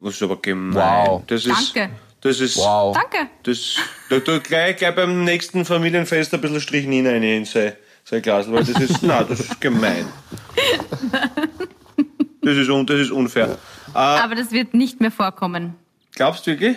[0.00, 1.06] das ist aber gemein.
[1.08, 1.22] Wow.
[1.26, 1.90] Das ist, Danke.
[2.24, 2.96] Das ist, Wow.
[2.96, 3.28] Danke.
[3.42, 3.76] das,
[4.08, 8.50] da tu gleich, gleich beim nächsten Familienfest ein bisschen Strychnine rein in sein, sein Glas,
[8.50, 10.06] weil das ist, nein, das ist gemein.
[12.42, 13.58] Das ist, un, das ist unfair.
[13.94, 15.74] Äh, Aber das wird nicht mehr vorkommen.
[16.14, 16.76] glaubst du wirklich?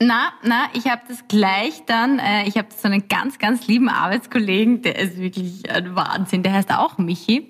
[0.00, 3.88] Na, na, ich habe das gleich dann, äh, ich habe so einen ganz, ganz lieben
[3.88, 7.38] Arbeitskollegen, der ist wirklich ein Wahnsinn, der heißt auch Michi.
[7.38, 7.42] Äh,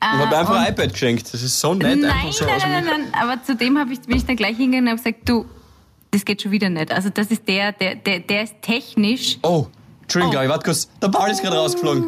[0.00, 1.32] Ich habe einfach und- ein iPad geschenkt.
[1.32, 1.98] Das ist so nett.
[2.00, 4.36] Nein, einfach so nein, nein, nein, nein, aber zu dem hab ich, bin ich dann
[4.36, 5.46] gleich hingegangen und habe gesagt, du,
[6.16, 6.92] das geht schon wieder nicht.
[6.92, 9.38] Also das ist der, der, der, der ist technisch.
[9.42, 9.66] Oh,
[10.02, 10.88] Entschuldigung, Gabi, warte kurz.
[11.02, 12.04] Der Paul ist gerade rausgeflogen.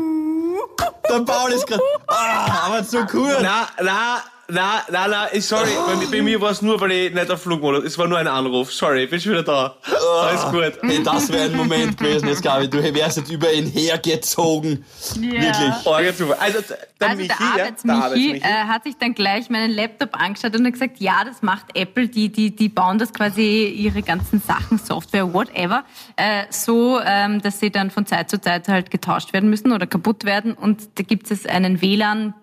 [1.10, 1.82] Der Paul ist gerade.
[2.06, 3.36] Ah, aber so cool.
[3.42, 6.90] Na, na, na, na, na, ich- sorry, bei, mir- bei mir war es nur, weil
[6.92, 9.76] ich nicht auf Flugmodus, es war nur ein Anruf, sorry, ich bin schon wieder da.
[10.22, 10.72] Alles gut.
[10.82, 12.68] Hey, das wäre ein Moment gewesen jetzt, Gabi.
[12.68, 14.84] Du wärst jetzt über ihn hergezogen.
[15.16, 15.72] Wirklich.
[15.86, 16.36] Orge Zufall.
[16.40, 16.58] Also,
[17.00, 18.36] der Also Michi, der ja, der Arbeitsmichi Arbeitsmichi.
[18.42, 22.08] äh, hat sich dann gleich meinen Laptop angeschaut und hat gesagt, ja, das macht Apple,
[22.08, 25.84] die, die, die bauen das quasi ihre ganzen Sachen, Software, whatever,
[26.16, 29.86] äh, so, ähm, dass sie dann von Zeit zu Zeit halt getauscht werden müssen oder
[29.86, 32.34] kaputt werden und da gibt es einen WLAN,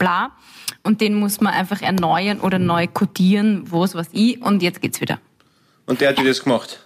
[0.00, 0.32] bla,
[0.82, 4.80] und den muss man einfach erneuern oder neu codieren, wo es was ich und jetzt
[4.82, 5.20] geht's wieder.
[5.86, 6.80] Und der hat dir das gemacht.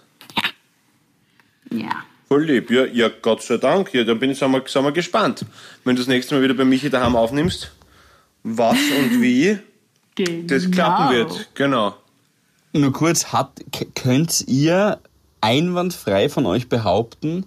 [1.71, 2.03] Ja.
[2.27, 3.93] Voll lieb, ja, ja, Gott sei Dank.
[3.93, 5.45] Ja, dann bin ich, sind wir, sind wir gespannt.
[5.83, 7.71] Wenn du das nächste Mal wieder bei Michi daheim aufnimmst,
[8.43, 9.59] was und wie
[10.47, 11.49] das klappen wird.
[11.55, 11.95] Genau.
[12.73, 13.61] Nur kurz, hat,
[13.95, 14.99] könnt ihr
[15.39, 17.45] einwandfrei von euch behaupten,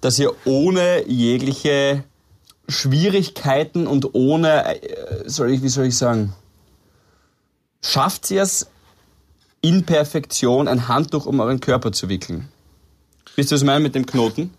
[0.00, 2.04] dass ihr ohne jegliche
[2.68, 6.32] Schwierigkeiten und ohne, äh, soll ich, wie soll ich sagen,
[7.82, 8.66] schafft ihr es
[9.60, 12.48] in Perfektion, ein Handtuch um euren Körper zu wickeln?
[13.36, 14.52] Wisst ihr, was ich meine mit dem Knoten?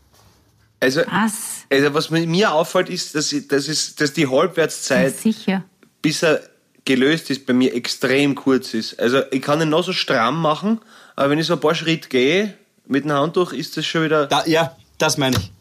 [0.79, 1.65] Also, Was?
[1.71, 5.63] also was mir- auffällt, ist, dass, ich, das ist, dass die Halbwertszeit, Sicher.
[6.01, 6.41] bis er
[6.83, 8.99] gelöst ist, bei mir extrem kurz ist.
[8.99, 10.81] Also ich kann ihn noch so stramm machen,
[11.15, 12.53] aber wenn ich so ein paar Schritte gehe
[12.87, 14.27] mit dem Handtuch, ist das schon wieder...
[14.27, 15.51] Da, ja, das meine ich.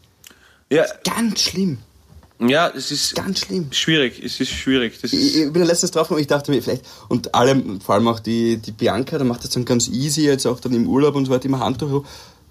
[0.69, 1.79] Ja, Ganz schlimm.
[2.39, 3.67] Ja es ist Ganz schlimm.
[3.71, 4.21] schwierig.
[4.23, 4.99] Es ist schwierig.
[5.01, 7.95] Das Ich, ist, ich bin letztens drauf und ich dachte mir, vielleicht, und alle, vor
[7.95, 10.87] allem auch die, die Bianca, da macht das dann ganz easy, jetzt auch dann im
[10.87, 12.05] Urlaub und so weiter, immer Handtuch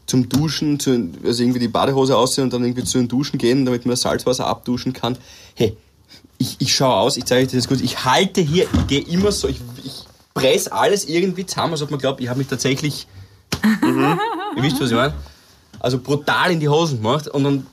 [0.07, 3.64] zum Duschen, zu, also irgendwie die Badehose aussehen und dann irgendwie zu den Duschen gehen,
[3.64, 5.16] damit man das Salzwasser abduschen kann.
[5.55, 5.77] Hey,
[6.37, 9.33] ich, ich schaue aus, ich zeige euch das gut, ich halte hier, ich gehe immer
[9.33, 13.07] so, ich, ich press alles irgendwie zusammen, als ob man glaubt, ich habe mich tatsächlich,
[13.83, 15.14] ihr wisst, was ich meine?
[15.81, 17.66] Also brutal in die Hosen gemacht und dann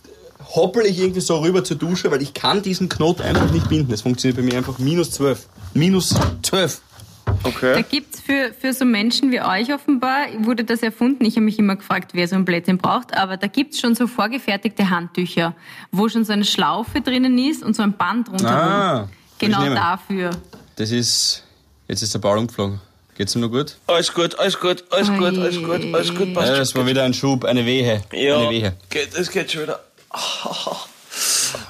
[0.55, 3.89] hoppel ich irgendwie so rüber zur Dusche, weil ich kann diesen Knoten einfach nicht binden.
[3.89, 5.47] Das funktioniert bei mir einfach minus 12.
[5.73, 6.81] Minus 12.
[7.25, 7.85] Da okay.
[7.89, 11.23] gibt's für, für so Menschen wie euch offenbar, wurde das erfunden.
[11.23, 13.15] Ich habe mich immer gefragt, wer so ein Blödsinn braucht.
[13.15, 15.55] Aber da gibt's schon so vorgefertigte Handtücher,
[15.91, 18.55] wo schon so eine Schlaufe drinnen ist und so ein Band rundherum.
[18.57, 19.09] Ah,
[19.39, 20.31] genau dafür.
[20.75, 21.43] Das ist,
[21.87, 22.81] jetzt ist der Ball umgeflogen.
[23.15, 23.75] Geht's ihm noch gut?
[23.87, 26.57] Alles gut, alles gut, alles gut, alles gut, alles gut, passt Ja, schon.
[26.57, 28.01] das war wieder ein Schub, eine Wehe.
[28.13, 28.73] Ja, Eine Wehe.
[28.89, 29.79] geht, das geht schon wieder.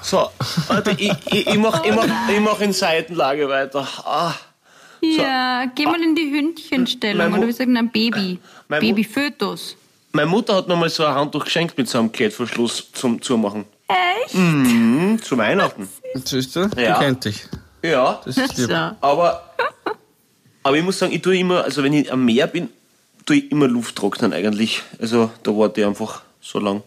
[0.04, 0.30] So,
[0.68, 3.88] warte, ich, ich, ich mach, ich, mach, ich mach in Seitenlage weiter.
[4.04, 4.34] Ah,
[5.02, 8.40] Ja, geh mal in die Hündchenstellung Mein oder wie sagen ein Baby.
[8.68, 9.76] Mein Mu- Babyfötus.
[10.12, 13.66] meine Mutter hat noch mal so ein Handtuch geschenkt mit so einem Klettverschluss zum Zumachen.
[13.88, 14.36] Echt?
[14.36, 15.90] Mhm, zu Weihnachten.
[16.24, 16.70] Siehst du?
[16.78, 16.94] Ja.
[16.94, 17.44] Du kennt dich.
[17.84, 18.70] Ja, Das ist lieb.
[18.70, 18.74] So.
[18.76, 19.44] aber,
[20.64, 22.70] aber ich muss sagen, ich tue immer, also wenn ich am Meer bin,
[23.26, 24.84] tue ich immer Luft trocknen eigentlich.
[25.00, 26.84] Also da warte ich einfach so lang.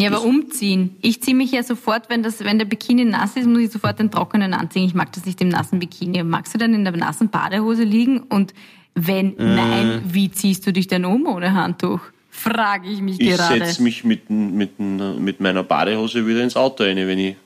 [0.00, 0.96] Ja, aber umziehen.
[1.02, 3.98] Ich ziehe mich ja sofort, wenn, das, wenn der Bikini nass ist, muss ich sofort
[3.98, 4.84] den trockenen anziehen.
[4.84, 6.22] Ich mag das nicht im nassen Bikini.
[6.24, 8.20] Magst du dann in der nassen Badehose liegen?
[8.20, 8.54] Und
[8.94, 9.54] wenn Äh.
[9.56, 12.00] nein, wie ziehst du dich denn um ohne Handtuch?
[12.30, 13.58] Frage ich mich Ich gerade.
[13.64, 17.36] setze mich mit, mit, mit meiner Badehose wieder ins Auto rein, wenn ich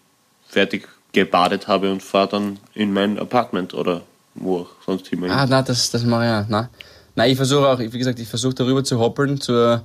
[0.48, 4.02] fertig gebadet habe und fahre dann in mein Apartment oder
[4.34, 5.30] wo auch sonst immer.
[5.30, 6.48] Ah, nein, das, das mache ich auch.
[6.48, 6.68] Nein.
[7.16, 9.84] Nein, ich versuche auch, wie gesagt, ich versuche darüber zu hoppeln zur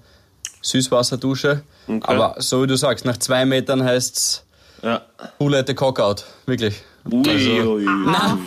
[0.62, 1.63] Süßwasserdusche.
[1.88, 2.00] Okay.
[2.04, 4.45] Aber so wie du sagst, nach zwei Metern heißt's
[4.84, 5.02] Ja.
[5.39, 6.26] Who let the cock out?
[6.45, 6.82] Wirklich.
[7.12, 7.86] Ui, Also- ui, ui.
[7.86, 8.38] Nein,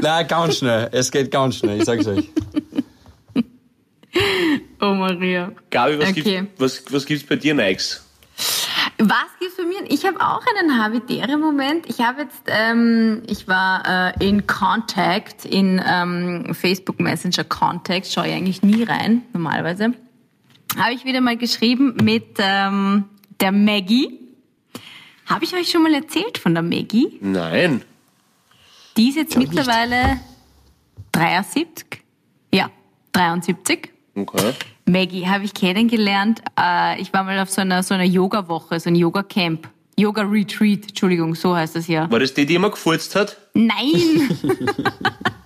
[0.00, 0.88] nein, ganz schnell.
[0.92, 2.28] Es geht ganz schnell, ich sag's euch.
[4.80, 5.52] Oh Maria.
[5.70, 6.22] Gabi, was, Okay.
[6.22, 8.04] gibt's, was, was gibt's bei dir Nikes?
[8.98, 9.82] Was gibt's bei mir?
[9.88, 11.86] Ich habe auch einen Habitäre-Moment.
[11.88, 18.28] Ich habe jetzt, ähm, ich war äh, in Contact, in ähm, Facebook Messenger Contact, schaue
[18.28, 19.92] ich eigentlich nie rein, normalerweise.
[20.76, 23.04] Habe ich wieder mal geschrieben mit ähm,
[23.40, 24.18] der Maggie.
[25.26, 27.18] Habe ich euch schon mal erzählt von der Maggie?
[27.20, 27.82] Nein.
[28.96, 30.20] Die ist jetzt mittlerweile
[31.12, 32.02] 73.
[32.52, 32.70] Ja,
[33.12, 33.90] 73.
[34.14, 34.52] Okay.
[34.86, 36.42] Maggie habe ich kennengelernt.
[36.58, 39.68] Äh, ich war mal auf so einer, so einer Yoga-Woche, so ein Yoga-Camp.
[39.96, 42.10] Yoga-Retreat, Entschuldigung, so heißt das ja.
[42.10, 43.36] War das die, die immer gefurzt hat?
[43.52, 44.28] Nein,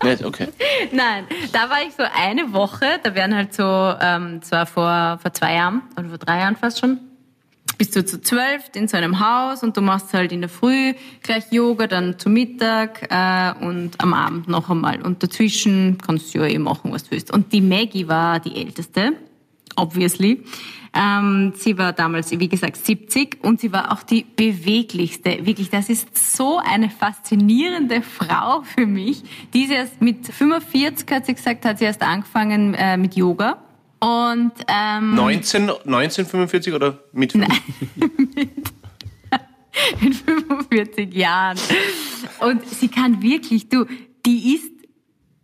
[0.04, 0.24] Nicht?
[0.24, 0.48] Okay.
[0.92, 1.24] nein.
[1.52, 3.62] Da war ich so eine Woche, da werden halt so,
[4.00, 7.00] ähm, zwar vor, vor zwei Jahren oder vor drei Jahren fast schon,
[7.78, 10.94] bist du zu zwölf in so einem Haus und du machst halt in der Früh
[11.22, 15.02] gleich Yoga, dann zu Mittag äh, und am Abend noch einmal.
[15.02, 17.32] Und dazwischen kannst du ja eh machen, was du willst.
[17.32, 19.14] Und die Maggie war die Älteste,
[19.76, 20.44] obviously.
[20.94, 25.44] Ähm, sie war damals, wie gesagt, 70 und sie war auch die beweglichste.
[25.44, 29.24] Wirklich, das ist so eine faszinierende Frau für mich.
[29.52, 33.58] Die ist erst mit 45, hat sie gesagt, hat sie erst angefangen äh, mit Yoga.
[33.98, 37.34] Und ähm, 19, 1945 oder mit?
[40.00, 41.58] mit 45 Jahren.
[42.40, 43.86] Und sie kann wirklich, du,
[44.26, 44.73] die ist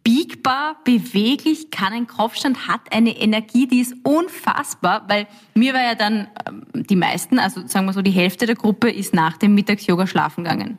[0.02, 5.94] biegbar, beweglich, kann einen Kopfstand, hat eine Energie, die ist unfassbar, weil mir war ja
[5.94, 9.54] dann, ähm, die meisten, also sagen wir so, die Hälfte der Gruppe ist nach dem
[9.54, 10.78] Mittags-Yoga schlafen gegangen.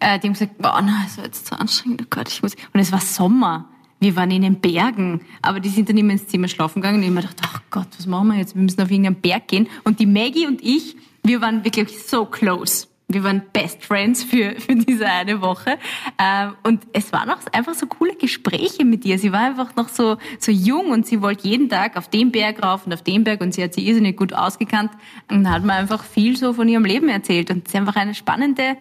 [0.00, 2.80] Äh, die haben gesagt, boah, na, ist jetzt so anstrengend, oh Gott, ich muss, und
[2.80, 3.68] es war Sommer.
[4.00, 7.02] Wir waren in den Bergen, aber die sind dann immer ins Zimmer schlafen gegangen und
[7.02, 8.56] ich hab mir gedacht, ach Gott, was machen wir jetzt?
[8.56, 9.68] Wir müssen auf irgendeinen Berg gehen.
[9.84, 12.88] Und die Maggie und ich, wir waren wirklich so close.
[13.12, 15.78] Wir waren Best Friends für, für diese eine Woche.
[16.18, 19.18] Ähm, und es waren auch einfach so coole Gespräche mit ihr.
[19.18, 22.62] Sie war einfach noch so, so jung und sie wollte jeden Tag auf den Berg
[22.62, 24.90] rauf und auf den Berg und sie hat sich irrsinnig gut ausgekannt
[25.30, 27.50] und hat mir einfach viel so von ihrem Leben erzählt.
[27.50, 28.76] Und sie ist einfach eine spannende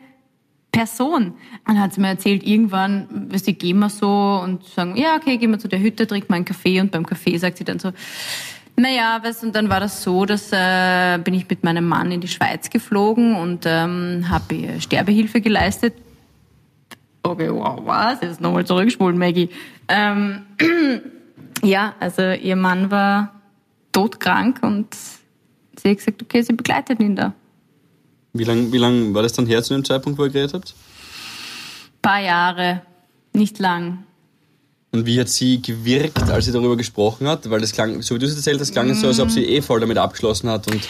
[0.71, 1.33] Person.
[1.67, 5.51] Und hat sie mir erzählt, irgendwann, du, gehen wir so und sagen, ja, okay, gehen
[5.51, 7.91] wir zu der Hütte, trinken wir einen Kaffee und beim Kaffee sagt sie dann so,
[8.77, 12.11] naja, weißt, du, und dann war das so, dass äh, bin ich mit meinem Mann
[12.11, 15.93] in die Schweiz geflogen und ähm, habe ihr Sterbehilfe geleistet.
[17.23, 18.21] Okay, wow, was?
[18.21, 19.49] Jetzt nochmal zurückspulen, Maggie.
[19.87, 20.43] Ähm,
[21.63, 23.41] ja, also ihr Mann war
[23.91, 24.87] todkrank und
[25.75, 27.33] sie hat gesagt, okay, sie begleitet ihn da.
[28.33, 30.73] Wie lange wie lang war das dann her zu dem Zeitpunkt, wo ihr geredet habt?
[32.01, 32.81] Paar Jahre,
[33.33, 34.05] nicht lang.
[34.93, 37.49] Und wie hat sie gewirkt, als sie darüber gesprochen hat?
[37.49, 39.45] Weil das klang, so wie du es erzählt hast, klang es so, als ob sie
[39.45, 40.69] eh voll damit abgeschlossen hat.
[40.69, 40.81] Und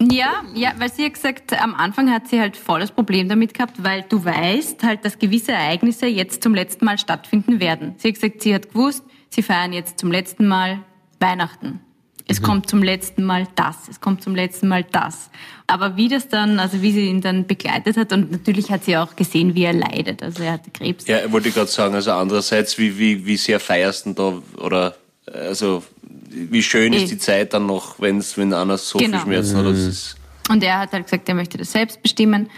[0.00, 3.52] Ja, ja, weil sie hat gesagt, am Anfang hat sie halt voll das Problem damit
[3.52, 7.94] gehabt, weil du weißt halt, dass gewisse Ereignisse jetzt zum letzten Mal stattfinden werden.
[7.98, 10.84] Sie hat gesagt, sie hat gewusst, sie feiern jetzt zum letzten Mal
[11.18, 11.80] Weihnachten.
[12.28, 15.30] Es kommt zum letzten Mal das, es kommt zum letzten Mal das.
[15.68, 18.96] Aber wie das dann, also wie sie ihn dann begleitet hat und natürlich hat sie
[18.96, 20.22] auch gesehen, wie er leidet.
[20.24, 21.06] Also er hatte Krebs.
[21.06, 24.96] Ja, wollte ich gerade sagen, also andererseits, wie, wie, wie sehr feierst du da, oder,
[25.32, 25.84] also,
[26.30, 27.02] wie schön Eh.
[27.04, 29.18] ist die Zeit dann noch, wenn's, wenn einer so Genau.
[29.18, 30.16] viel Schmerzen hat, das ist,
[30.50, 32.50] Und er hat halt gesagt, er möchte das selbst bestimmen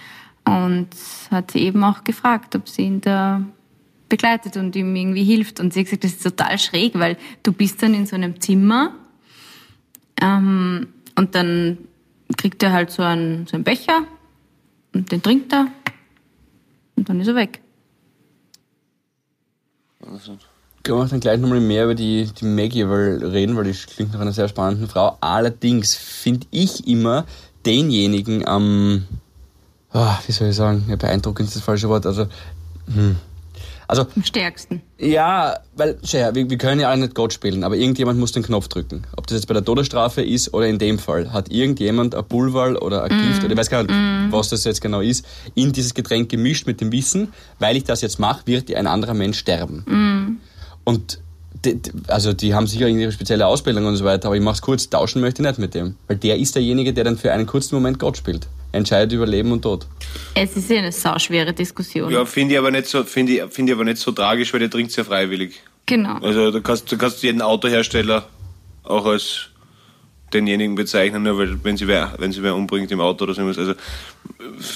[0.44, 0.88] und
[1.30, 3.42] hat sie eben auch gefragt, ob sie ihn da
[4.08, 5.60] begleitet und ihm irgendwie hilft.
[5.60, 8.40] Und sie hat gesagt, das ist total schräg, weil du bist dann in so einem
[8.40, 8.94] Zimmer
[10.20, 11.78] ähm, und dann
[12.36, 14.04] kriegt er halt so einen, so einen Becher
[14.94, 15.68] und den trinkt er
[16.96, 17.60] und dann ist er weg.
[20.88, 24.20] können wir dann gleich nochmal mehr über die, die Maggie reden, weil die klingt nach
[24.20, 25.18] einer sehr spannenden Frau.
[25.20, 27.26] Allerdings finde ich immer
[27.66, 29.04] denjenigen am,
[29.90, 32.26] ah, wie soll ich sagen, ja, beeindruckend ist das falsche Wort, also,
[32.86, 33.16] hm.
[33.88, 34.82] Also, Am stärksten.
[34.98, 38.42] Ja, weil, schau wir, wir können ja alle nicht Gott spielen, aber irgendjemand muss den
[38.42, 39.04] Knopf drücken.
[39.16, 42.82] Ob das jetzt bei der Todesstrafe ist oder in dem Fall, hat irgendjemand ein Pulver
[42.82, 43.94] oder ein Gift oder ich weiß gar nicht,
[44.30, 45.24] was das jetzt genau ist,
[45.54, 49.14] in dieses Getränk gemischt mit dem Wissen, weil ich das jetzt mache, wird ein anderer
[49.14, 50.38] Mensch sterben.
[50.84, 51.20] Und
[51.64, 54.60] die, also die haben sicher irgendwie ihre spezielle Ausbildung und so weiter, aber ich mach's
[54.60, 55.96] kurz, tauschen möchte ich nicht mit dem.
[56.06, 58.48] Weil der ist derjenige, der dann für einen kurzen Moment Gott spielt.
[58.72, 59.86] Entscheidet über Leben und Tod.
[60.34, 62.12] Es ist ja eine sauschwere Diskussion.
[62.12, 64.60] ja, finde ich aber nicht so, finde ich, finde ich aber nicht so tragisch, weil
[64.60, 65.60] der trinkt ja freiwillig.
[65.86, 66.18] Genau.
[66.18, 68.28] Also, da kannst, du kannst jeden Autohersteller
[68.84, 69.48] auch als
[70.32, 73.42] denjenigen bezeichnen, nur weil, wenn sie wer, wenn sie wer umbringt im Auto oder so.
[73.42, 73.74] Also,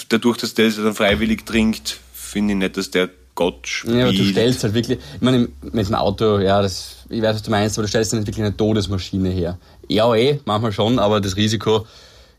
[0.08, 3.96] dadurch, dass der es dann freiwillig trinkt, finde ich nicht, dass der Gott spielt.
[3.96, 7.34] Ja, aber du stellst halt wirklich, ich meine, mit dem Auto, ja, das, ich weiß,
[7.34, 9.58] was du meinst, aber du stellst nicht wirklich eine Todesmaschine her.
[9.88, 11.86] Ja, eh, manchmal schon, aber das Risiko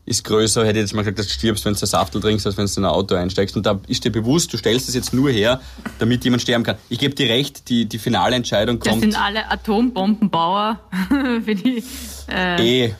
[0.06, 2.46] ist größer, hätte ich jetzt mal gesagt, dass du stirbst, wenn du ein Saftel trinkst,
[2.46, 3.56] als wenn du in ein Auto einsteigst.
[3.56, 5.60] Und da ist dir bewusst, du stellst es jetzt nur her,
[5.98, 6.76] damit jemand sterben kann.
[6.90, 10.78] Ich gebe dir recht, die, die finale Entscheidung Das kommt sind alle Atombombenbauer
[11.44, 11.82] für die.
[12.30, 12.94] Äh, eh.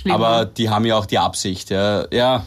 [0.00, 0.14] schlimmer.
[0.14, 2.06] Aber die haben ja auch die Absicht, ja.
[2.12, 2.44] Ja,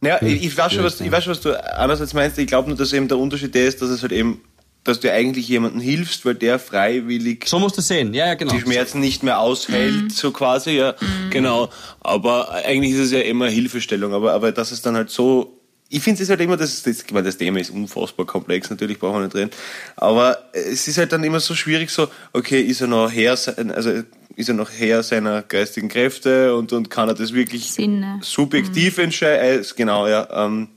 [0.00, 2.38] Naja, ich, ich, weiß schon, was, ich weiß schon, was du einerseits meinst.
[2.38, 4.40] Ich glaube nur, dass eben der Unterschied der ist, dass es halt eben,
[4.84, 8.14] dass du eigentlich jemandem hilfst, weil der freiwillig so musst du sehen.
[8.14, 8.52] Ja, ja, genau.
[8.52, 10.94] die Schmerzen nicht mehr aushält, so quasi, ja.
[11.30, 11.70] Genau.
[12.00, 14.12] Aber eigentlich ist es ja immer Hilfestellung.
[14.12, 15.58] Aber, aber das ist dann halt so.
[15.88, 18.98] Ich finde es halt immer, das, das, ich meine, das Thema ist unfassbar komplex, natürlich
[18.98, 19.50] brauchen wir nicht reden.
[19.96, 24.02] Aber es ist halt dann immer so schwierig, so, okay, ist er noch Herr, also
[24.34, 28.20] ist er noch Herr seiner geistigen Kräfte und, und kann er das wirklich Sinne.
[28.22, 29.60] subjektiv entscheiden?
[29.60, 30.26] Äh, genau, ja.
[30.32, 30.68] Ähm,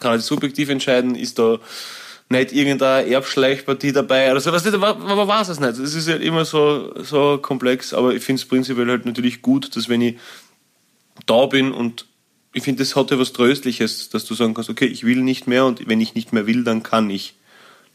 [0.00, 1.14] kann er das subjektiv entscheiden?
[1.14, 1.60] Ist da
[2.28, 4.52] nicht irgendeine Erbschleichpartie dabei oder so?
[4.52, 5.78] Was nicht, aber, aber weiß es nicht.
[5.78, 9.76] Es ist halt immer so, so komplex, aber ich finde es prinzipiell halt natürlich gut,
[9.76, 10.16] dass wenn ich
[11.26, 12.06] da bin und
[12.52, 15.46] ich finde, das hat ja was Tröstliches, dass du sagen kannst, okay, ich will nicht
[15.46, 17.34] mehr und wenn ich nicht mehr will, dann kann ich.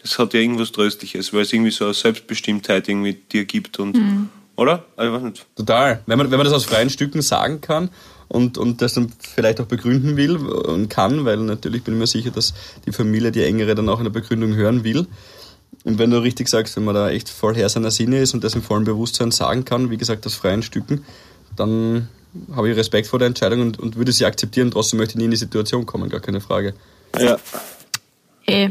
[0.02, 4.30] Das hat ja irgendwas Tröstliches, weil es irgendwie so eine Selbstbestimmtheit irgendwie dir gibt und,
[4.56, 4.86] oder?
[4.96, 5.46] Also, ich weiß nicht.
[5.56, 6.02] Total.
[6.06, 7.90] Wenn man, wenn man das aus freien Stücken sagen kann
[8.32, 12.08] und, und das dann vielleicht auch begründen will und kann, weil natürlich bin ich mir
[12.08, 12.54] sicher, dass
[12.86, 15.06] die Familie, die engere, dann auch eine Begründung hören will.
[15.84, 18.44] Und wenn du richtig sagst, wenn man da echt voll Herr seiner Sinne ist und
[18.44, 21.04] das im vollen Bewusstsein sagen kann, wie gesagt, aus freien Stücken,
[21.58, 22.08] dann
[22.56, 24.72] habe ich Respekt vor der Entscheidung und, und würde sie akzeptieren.
[24.72, 26.74] Trotzdem möchte ich nie in die Situation kommen, gar keine Frage.
[27.20, 27.38] Ja.
[28.46, 28.70] eh,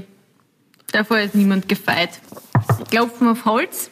[0.92, 2.10] davor ist niemand gefeit.
[2.90, 3.90] Klopfen auf Holz.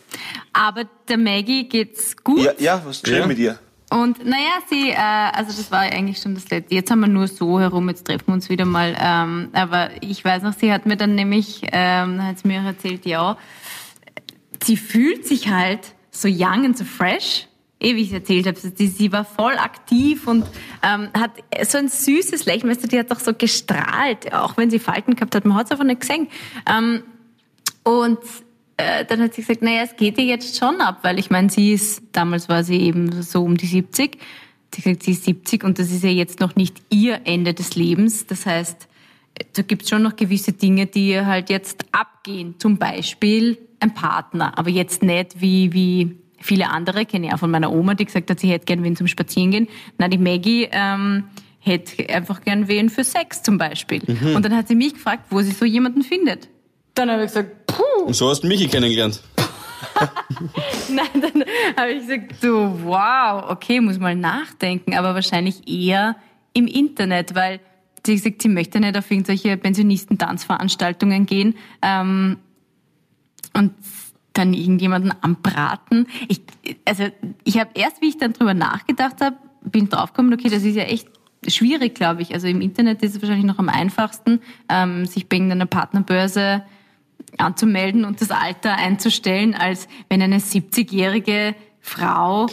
[0.54, 2.40] Aber der Maggie geht's gut.
[2.42, 3.26] Ja, ja, was ist schön Ja.
[3.26, 3.59] mit dir?
[3.90, 6.74] Und naja, sie, äh, also das war eigentlich schon das letzte.
[6.74, 8.94] Jetzt haben wir nur so herum, jetzt treffen wir uns wieder mal.
[9.01, 13.38] Ähm, aber ich weiß noch, sie hat mir dann nämlich, ähm, hat mir erzählt, ja,
[14.62, 17.46] sie fühlt sich halt so young und so fresh.
[17.81, 20.44] Eh, wie ich es erzählt habe, sie, sie war voll aktiv und
[20.83, 21.31] ähm, hat
[21.64, 25.14] so ein süßes Lächeln, weißt du, die hat doch so gestrahlt, auch wenn sie Falten
[25.14, 26.27] gehabt hat, man hat es einfach nicht gesehen.
[26.68, 27.05] Ähm,
[27.85, 28.18] und
[28.78, 31.50] äh, dann hat sie gesagt, naja, es geht ihr jetzt schon ab, weil ich meine,
[31.50, 34.18] sie ist, damals war sie eben so um die 70.
[34.72, 37.74] Sie gesagt, sie ist 70 und das ist ja jetzt noch nicht ihr Ende des
[37.74, 38.26] Lebens.
[38.26, 38.88] Das heißt,
[39.54, 42.54] da gibt's schon noch gewisse Dinge, die ihr halt jetzt abgehen.
[42.58, 47.50] Zum Beispiel ein Partner, aber jetzt nicht wie, wie viele andere, kenne ich auch von
[47.50, 49.66] meiner Oma, die gesagt hat, sie hätte gern wen zum Spazierengehen.
[49.98, 51.24] Na, die Maggie ähm,
[51.58, 54.02] hätte einfach gern wen für Sex zum Beispiel.
[54.36, 56.48] Und dann hat sie mich gefragt, wo sie so jemanden findet.
[56.98, 59.22] Dann habe ich gesagt, puh, Und so hast du Michi kennengelernt.
[60.88, 61.44] Nein, dann
[61.76, 66.16] habe ich gesagt, so, wow, okay, muss mal nachdenken, aber wahrscheinlich eher
[66.54, 67.61] im Internet, weil
[68.04, 72.38] sie gesagt, sie möchte nicht auf irgendwelche Pensionisten-Tanzveranstaltungen gehen ähm,
[73.54, 73.74] und
[74.32, 76.08] dann irgendjemanden anbraten.
[76.26, 76.40] Ich,
[76.84, 77.04] also
[77.44, 80.82] ich habe erst, wie ich dann drüber nachgedacht habe, bin draufgekommen, okay, das ist ja
[80.82, 81.06] echt
[81.46, 82.34] schwierig, glaube ich.
[82.34, 86.64] Also im Internet ist es wahrscheinlich noch am einfachsten, ähm, sich bei irgendeiner Partnerbörse
[87.38, 92.50] anzumelden und das Alter einzustellen, als wenn eine 70-jährige Frau äh,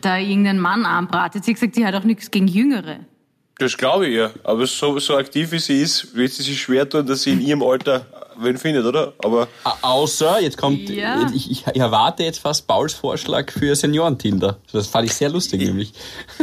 [0.00, 1.44] da irgendeinen Mann anbratet.
[1.44, 3.00] Sie hat gesagt, sie hat auch nichts gegen Jüngere.
[3.58, 4.30] Das glaube ich ja.
[4.42, 7.40] Aber so, so aktiv wie sie ist, wird sie sich schwer tun, dass sie in
[7.40, 8.04] ihrem Alter
[8.36, 9.12] wen findet, oder?
[9.24, 9.46] Aber
[9.80, 11.30] Außer, jetzt kommt, Ja.
[11.32, 14.58] ich, ich, ich erwarte jetzt fast Pauls Vorschlag für Senioren-Tinder.
[14.72, 15.92] Das fand ich sehr lustig, nämlich.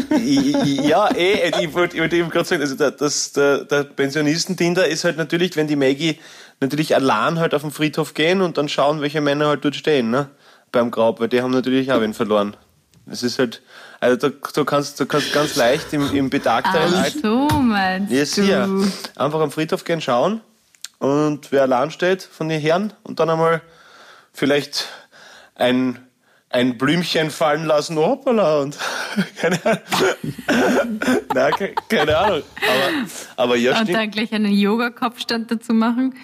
[0.09, 3.65] I- I- ja, eh, ich wollte ich wollte eben gerade sagen, also der, das, der,
[3.65, 6.17] der Pensionisten-Tinder ist halt natürlich, wenn die Maggie
[6.61, 10.09] natürlich allein halt auf den Friedhof gehen und dann schauen, welche Männer halt dort stehen,
[10.11, 10.29] ne?
[10.71, 12.55] Beim Grab, weil die haben natürlich auch wen verloren.
[13.07, 13.61] Es ist halt,
[13.99, 18.11] also da, du kannst, du kannst ganz leicht im, im betagteren Ach Alter, so, meinst
[18.11, 18.43] Yes, du?
[18.43, 18.69] ja.
[19.15, 20.39] Einfach am Friedhof gehen schauen
[20.99, 23.61] und wer allein steht von den Herren und dann einmal
[24.33, 24.87] vielleicht
[25.55, 25.99] ein,
[26.51, 28.77] ein Blümchen fallen lassen, hoppala, und
[29.41, 29.81] keine Ahnung.
[31.33, 32.43] Nein, ke- keine Ahnung.
[32.61, 33.97] Aber, aber ja, Und stimmt.
[33.97, 36.15] dann gleich einen Yoga-Kopfstand dazu machen.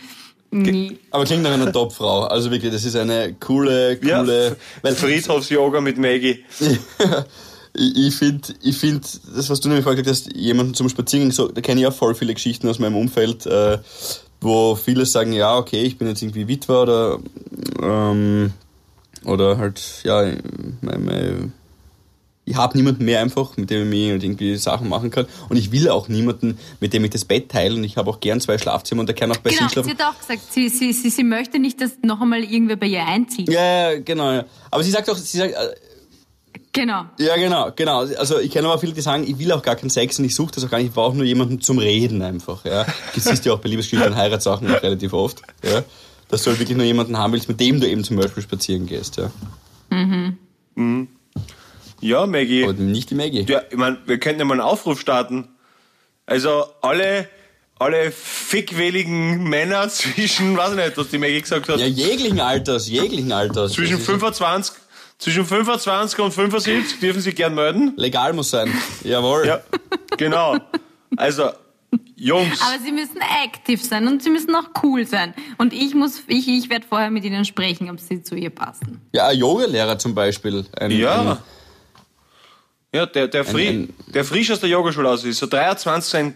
[0.51, 0.97] Nee.
[1.12, 2.23] Aber klingt nach einer Top-Frau.
[2.23, 4.55] Also wirklich, das ist eine coole, Ja, coole.
[4.81, 6.43] weil Friedhofs-Yoga mit Maggie.
[7.73, 9.03] ich finde, ich find,
[9.36, 11.93] das, was du nämlich vorher gesagt hast, jemanden zum Spaziergehen, so, da kenne ich auch
[11.93, 13.77] voll viele Geschichten aus meinem Umfeld, äh,
[14.41, 17.19] wo viele sagen, ja, okay, ich bin jetzt irgendwie Witwer oder,
[17.81, 18.53] ähm,
[19.25, 20.23] oder halt, ja,
[20.81, 21.53] mein, mein,
[22.47, 25.27] ich habe niemanden mehr einfach, mit dem ich mich halt irgendwie Sachen machen kann.
[25.49, 27.75] Und ich will auch niemanden, mit dem ich das Bett teile.
[27.75, 29.89] Und ich habe auch gern zwei Schlafzimmer und der kann auch bei Genau, sich schlafen.
[29.89, 32.88] sie hat auch gesagt, sie, sie, sie, sie möchte nicht, dass noch einmal irgendwer bei
[32.88, 33.49] ihr einzieht.
[33.51, 34.31] Ja, ja, genau.
[34.31, 34.45] Ja.
[34.71, 35.75] Aber sie sagt auch, sie sagt, äh,
[36.71, 37.05] Genau.
[37.17, 37.99] Ja, genau, genau.
[38.01, 40.36] Also ich kenne aber viele, die sagen, ich will auch gar keinen Sex und ich
[40.36, 42.63] suche das auch gar nicht, ich brauche nur jemanden zum Reden einfach.
[42.65, 42.86] Ja.
[43.15, 45.41] Das siehst du ja auch bei Liebesgeschichten und Heiratssachen auch relativ oft.
[45.63, 45.83] Ja.
[46.29, 48.86] Dass du halt wirklich nur jemanden haben willst, mit dem du eben zum Beispiel spazieren
[48.86, 49.17] gehst.
[49.17, 49.31] Ja.
[52.01, 52.63] Ja, Maggie.
[52.63, 53.45] Aber nicht die Maggie.
[53.47, 55.47] Ja, ich meine, wir könnten ja mal einen Aufruf starten.
[56.25, 57.27] Also alle,
[57.79, 62.88] alle fickwilligen Männer zwischen, weiß ich nicht, was die Maggie gesagt hat, Ja, jeglichen Alters,
[62.89, 63.73] jeglichen Alters.
[63.73, 64.75] zwischen Das ist- 25,
[65.17, 67.93] zwischen 25 und 75 dürfen sie gern melden.
[67.97, 68.71] Legal muss sein.
[69.03, 69.47] Jawohl.
[69.47, 69.62] Ja,
[70.17, 70.57] genau.
[71.15, 71.49] Also,
[72.15, 75.33] Jungs, Aber sie müssen aktiv sein und sie müssen auch cool sein.
[75.57, 79.01] Und ich muss, ich, ich werde vorher mit ihnen sprechen, ob sie zu ihr passen.
[79.13, 80.65] Ja, ein Yogalehrer zum Beispiel.
[80.79, 81.31] Ein, ja.
[81.33, 81.38] Ein,
[82.97, 86.33] Ja, der, der, Fri ein- der frisch aus der Yogaschule aus ist, so 23, ein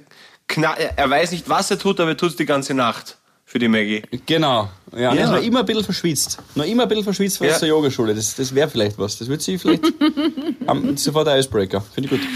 [0.47, 3.67] Kna er weiß nicht, was er tut, aber er tut die ganze Nacht für die
[3.67, 4.01] Maggie.
[4.25, 4.69] genau.
[4.95, 5.21] Ja, und Ja.
[5.21, 6.37] er ist noch immer ein bisschen verschwitzt.
[6.55, 7.57] Noch immer ein bisschen verschwitzt von Ja.
[7.57, 8.13] der Yogaschule.
[8.15, 9.17] Das, das wäre vielleicht was.
[9.17, 9.83] Das wird sie vielleicht
[10.67, 11.81] am, sofort ein Icebreaker.
[11.81, 12.29] Finde ich gut.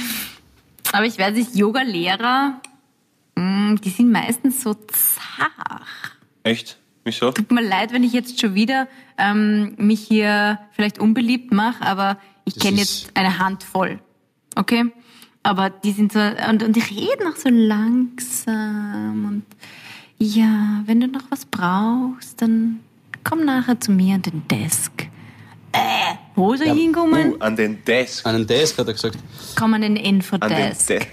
[0.93, 2.61] Aber ich weiß nicht, Yoga-Lehrer,
[3.35, 5.81] mh, die sind meistens so zart.
[6.43, 6.77] Echt?
[7.03, 7.31] Wieso?
[7.31, 12.17] Tut mir leid, wenn ich jetzt schon wieder ähm, mich hier vielleicht unbeliebt mache, aber
[12.45, 13.99] ich kenne jetzt eine Handvoll.
[14.55, 14.85] Okay?
[15.43, 19.43] Aber die sind so, und, und die reden auch so langsam und
[20.17, 22.79] ja, wenn du noch was brauchst, dann
[23.23, 25.07] komm nachher zu mir an den Desk.
[25.73, 27.33] Äh, wo soll ich hinkommen?
[27.33, 28.25] Uh, an den Desk.
[28.25, 29.17] Einen Desk hat er gesagt.
[29.57, 30.87] Komm an den An den, Infodesk.
[30.87, 31.05] De an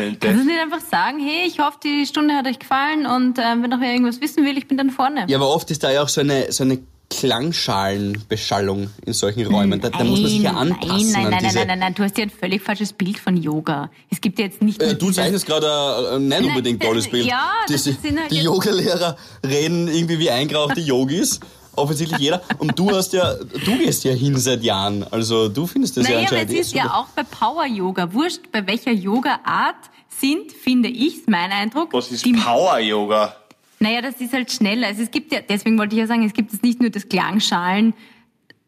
[0.00, 0.44] den Kannst du Desk.
[0.44, 3.80] nicht einfach sagen, hey, ich hoffe, die Stunde hat euch gefallen und äh, wenn noch
[3.80, 5.24] wer irgendwas wissen will, ich bin dann vorne.
[5.28, 6.78] Ja, aber oft ist da ja auch so eine, so eine
[7.18, 9.80] Klangschalenbeschallung in solchen Räumen.
[9.80, 11.54] Da, da muss man sich ja Nein, anpassen Nein, an nein, diese...
[11.58, 13.90] nein, nein, nein, nein, du hast ja ein völlig falsches Bild von Yoga.
[14.10, 17.08] Es gibt ja jetzt nicht Äh, nur du zeichnest gerade ein nicht unbedingt äh, tolles
[17.08, 17.26] Bild.
[17.26, 21.40] ja, das sind halt die Yogalehrer reden irgendwie wie eingerauchte Yogis.
[21.74, 22.42] Offensichtlich jeder.
[22.58, 25.04] Und du hast ja, du gehst ja hin seit Jahren.
[25.10, 27.64] Also du findest das ja Naja, aber anscheinend es eh ist ja auch bei Power
[27.64, 28.12] Yoga.
[28.12, 29.76] Wurscht, bei welcher Yoga-Art
[30.20, 31.94] sind, finde ich, mein Eindruck.
[31.94, 33.34] Was ist die- Power Yoga?
[33.82, 34.86] Naja, das ist halt schneller.
[34.86, 37.08] Also es gibt ja, deswegen wollte ich ja sagen, es gibt jetzt nicht nur das
[37.08, 37.94] Klangschalen,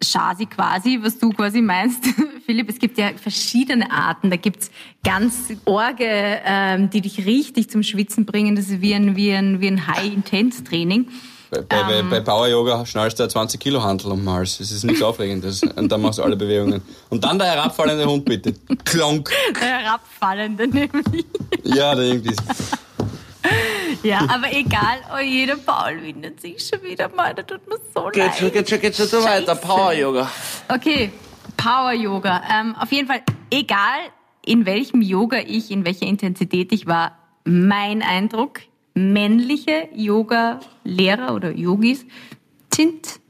[0.03, 2.05] Schasi quasi, was du quasi meinst,
[2.47, 2.69] Philipp.
[2.69, 4.29] Es gibt ja verschiedene Arten.
[4.29, 4.73] Da gibt's
[5.05, 6.05] ganz Orge,
[6.45, 8.57] ähm, die dich richtig zum Schwitzen bringen.
[8.57, 11.07] Das ist wie ein, wie ein, wie ein High-Intense-Training.
[11.51, 12.11] Bei, bei, Ähm.
[12.11, 14.59] bei Power Yoga schnallst du ein 20 Kilo Handel um den Hals.
[14.59, 15.63] Das ist nichts Aufregendes.
[15.63, 16.83] Und dann machst du alle Bewegungen.
[17.09, 18.53] Und dann der herabfallende Hund bitte.
[18.85, 19.31] Klonk.
[19.61, 21.25] Der herabfallende nämlich.
[21.63, 22.35] Ja, der irgendwie.
[24.03, 27.35] Ja, aber egal, oh, jeder Paul windet sich schon wieder mal.
[27.35, 28.53] Das tut mir so Geht schon, leid.
[28.55, 29.55] geht schon, geht schon so weiter.
[29.55, 30.31] Power Yoga.
[30.69, 31.11] Okay,
[31.57, 32.43] Power Yoga.
[32.53, 33.99] Ähm, auf jeden Fall, egal
[34.45, 37.13] in welchem Yoga ich, in welcher Intensität ich war,
[37.45, 38.61] mein Eindruck,
[38.95, 42.05] männliche Yoga-Lehrer oder Yogis
[42.75, 43.21] sind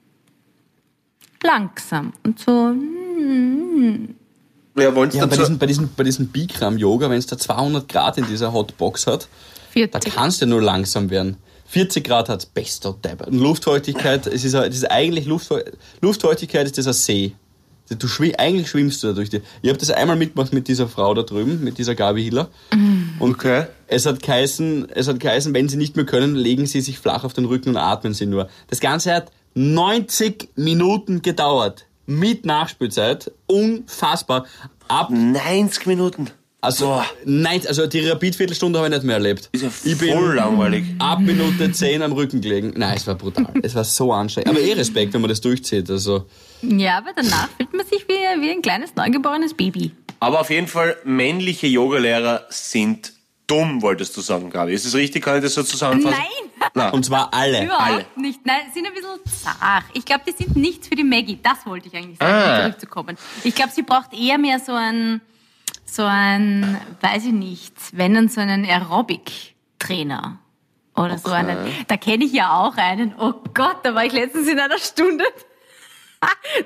[1.43, 2.75] langsam und so.
[4.77, 5.41] Ja, wollen Sie Ja, bei dazu?
[5.43, 9.29] diesem, bei diesem, bei diesem Bikram-Yoga, wenn es da 200 Grad in dieser Hotbox hat,
[9.75, 10.15] da 40.
[10.15, 11.37] kannst du nur langsam werden.
[11.67, 13.27] 40 Grad hat's bester Depp.
[13.27, 15.63] Und Luftfeuchtigkeit, es ist, es ist eigentlich Luftfeu
[16.01, 17.33] Luftfeuchtigkeit ist das ein See.
[17.99, 19.43] Du schwi eigentlich schwimmst du da durch die.
[19.61, 22.49] Ich habe das einmal mitgemacht mit dieser Frau da drüben, mit dieser Gabi Hiller.
[23.19, 23.67] Und Okay.
[23.89, 27.25] es hat geheißen, es hat geheißen, wenn sie nicht mehr können, legen sie sich flach
[27.25, 28.49] auf den Rücken und atmen sie nur.
[28.69, 31.87] Das Ganze hat 90 Minuten gedauert.
[32.07, 33.31] Mit Nachspielzeit.
[33.47, 34.47] Unfassbar.
[34.89, 36.31] Ab 90 Minuten.
[36.65, 39.49] Also, nein, also die Rapid-Viertelstunde habe ich nicht mehr erlebt.
[39.53, 40.85] Ist ja ich bin voll langweilig.
[40.99, 42.73] ab Minute 10 am Rücken gelegen.
[42.77, 43.47] Nein, es war brutal.
[43.63, 44.51] es war so anstrengend.
[44.51, 45.89] Aber eh Respekt, wenn man das durchzieht.
[45.91, 46.27] Also,
[46.63, 49.93] Ja, aber danach fühlt man sich wie, wie ein kleines neugeborenes Baby.
[50.21, 53.13] Aber auf jeden Fall, männliche Yogalehrer sind
[53.47, 54.73] dumm, wolltest du sagen, Gabi.
[54.73, 55.23] Ist es richtig?
[55.23, 56.17] Kann ich das so zusammenfassen?
[56.19, 56.71] Nein!
[56.73, 57.63] Na, und zwar alle.
[57.65, 58.05] Überhaupt alle.
[58.17, 58.41] nicht.
[58.47, 59.11] Nein, sie sind ein bisschen
[59.45, 59.85] zart.
[59.93, 61.39] Ich glaube, die sind nichts für die Maggie.
[61.43, 62.57] Das wollte ich eigentlich sagen, Ah.
[62.57, 63.19] um zurückzukommen.
[63.45, 65.21] Ich glaube, sie braucht eher mehr so ein,
[65.95, 70.39] so ein, weiß ich nicht, wenn dann so einen Aerobic-Trainer.
[70.97, 71.57] Oder so einen.
[71.89, 73.15] Da kenne ich ja auch einen.
[73.19, 75.25] Oh Gott, da war ich letztens in einer Stunde.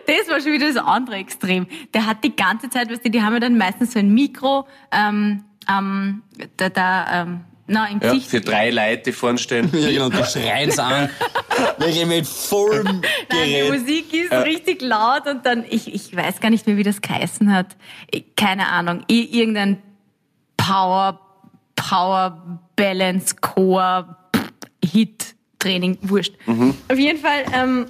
[0.06, 1.66] Das war schon wieder das andere Extrem.
[1.92, 4.68] Der hat die ganze Zeit, weißt du, die haben ja dann meistens so ein Mikro,
[4.92, 6.22] ähm, ähm,
[6.56, 9.70] da, da, ähm, na, im ja, für drei Leute, stehen.
[9.78, 11.10] Ja, genau, die schreien an.
[11.78, 13.80] Wirklich mit vollem Nein, die Gerät.
[13.80, 17.52] Musik ist richtig laut und dann, ich, ich weiß gar nicht mehr, wie das geheißen
[17.52, 17.76] hat.
[18.36, 19.04] Keine Ahnung.
[19.08, 19.82] Irgendein
[20.56, 21.20] Power,
[21.76, 24.16] Power Balance Core
[24.82, 26.34] Hit Training, wurscht.
[26.88, 27.86] Auf jeden Fall ähm,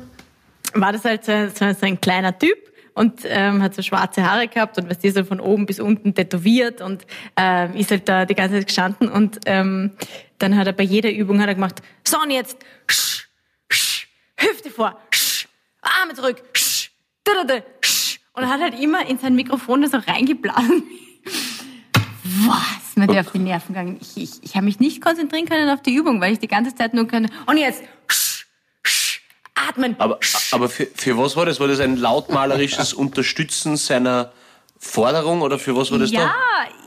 [0.75, 2.57] war das halt so, so, so ein kleiner Typ
[2.99, 6.15] und ähm, hat so schwarze Haare gehabt und was die so von oben bis unten
[6.15, 7.07] tätowiert und
[7.37, 9.93] ähm, ist halt da die ganze Zeit gestanden und ähm,
[10.39, 12.59] dann hat er bei jeder Übung hat er gemacht, so und jetzt,
[12.91, 13.29] sch,
[13.71, 15.47] sch, Hüfte vor, sch,
[15.81, 16.91] Arme zurück, sch,
[17.23, 20.83] da, da, da, sch, und er hat halt immer in sein Mikrofon da so reingeblasen.
[22.47, 22.97] Was?
[22.97, 23.99] Mir der auf die Nerven gegangen.
[24.01, 26.75] Ich, ich, ich habe mich nicht konzentrieren können auf die Übung, weil ich die ganze
[26.75, 27.31] Zeit nur können.
[27.47, 28.28] Und jetzt, sch,
[29.69, 29.97] atmen.
[29.99, 30.19] Aber,
[30.53, 31.61] aber für, für was war das?
[31.61, 34.33] War das ein lautmalerisches Unterstützen seiner
[34.79, 36.35] Forderung oder für was war das ja, da?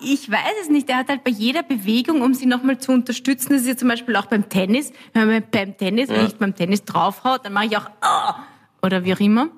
[0.02, 0.90] ich weiß es nicht.
[0.90, 3.90] Er hat halt bei jeder Bewegung, um sie nochmal zu unterstützen, das ist ja zum
[3.90, 7.66] Beispiel auch beim Tennis, wenn man beim Tennis, wenn ich beim Tennis draufhaut, dann mache
[7.66, 8.36] ich auch ah,
[8.82, 9.50] oder wie auch immer.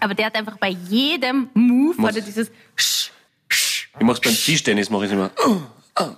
[0.00, 3.10] Aber der hat einfach bei jedem Move Muss- oder dieses Sch,
[3.48, 3.88] Sch.
[3.98, 5.30] Ich mach's beim Tischtennis, mache ich immer.
[5.38, 5.56] Ja.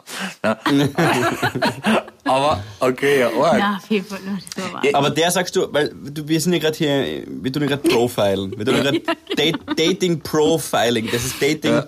[2.24, 3.58] Aber, okay, ja, arg.
[3.58, 4.18] Ja, auf jeden Fall.
[4.54, 4.82] Das war wahr.
[4.94, 7.88] Aber der sagst du, weil du, wir sind ja gerade hier, wir tun ja gerade
[7.88, 8.56] Profilen.
[8.56, 9.02] Wir tun ja gerade
[9.36, 11.08] Date, Dating Profiling.
[11.12, 11.82] Das ist Dating,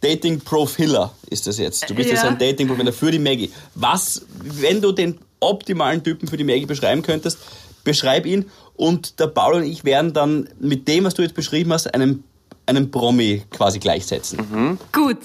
[0.00, 1.88] Dating Profiler ist das jetzt.
[1.88, 2.28] Du bist jetzt Ja.
[2.28, 3.50] ein Dating Profiler für die Maggie.
[3.74, 7.38] Was, wenn du den optimalen Typen für die Maggie beschreiben könntest,
[7.84, 11.72] beschreib ihn und der Paul und ich werden dann mit dem, was du jetzt beschrieben
[11.72, 12.24] hast, einen,
[12.66, 14.78] einen Promi quasi gleichsetzen.
[14.92, 15.18] Gut.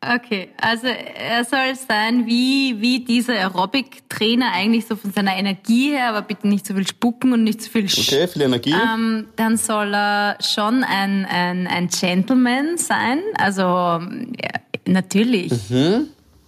[0.00, 6.10] Okay, also er soll sein wie, wie dieser Aerobic-Trainer eigentlich so von seiner Energie her,
[6.10, 8.72] aber bitte nicht so viel spucken und nicht so viel Sch Okay, viel Energie.
[8.72, 13.20] Ähm, dann soll er schon ein, ein, ein Gentleman sein.
[13.38, 15.52] Also ja, natürlich.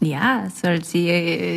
[0.00, 1.08] Ja, soll sie,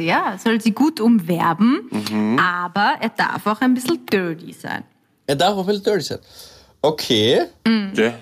[0.04, 4.84] ja, soll sie gut umwerben, aber er darf auch ein bisschen dirty sein.
[5.28, 6.20] Er darf auch viel dirty sein.
[6.82, 7.42] Okay.
[7.96, 8.14] Ja.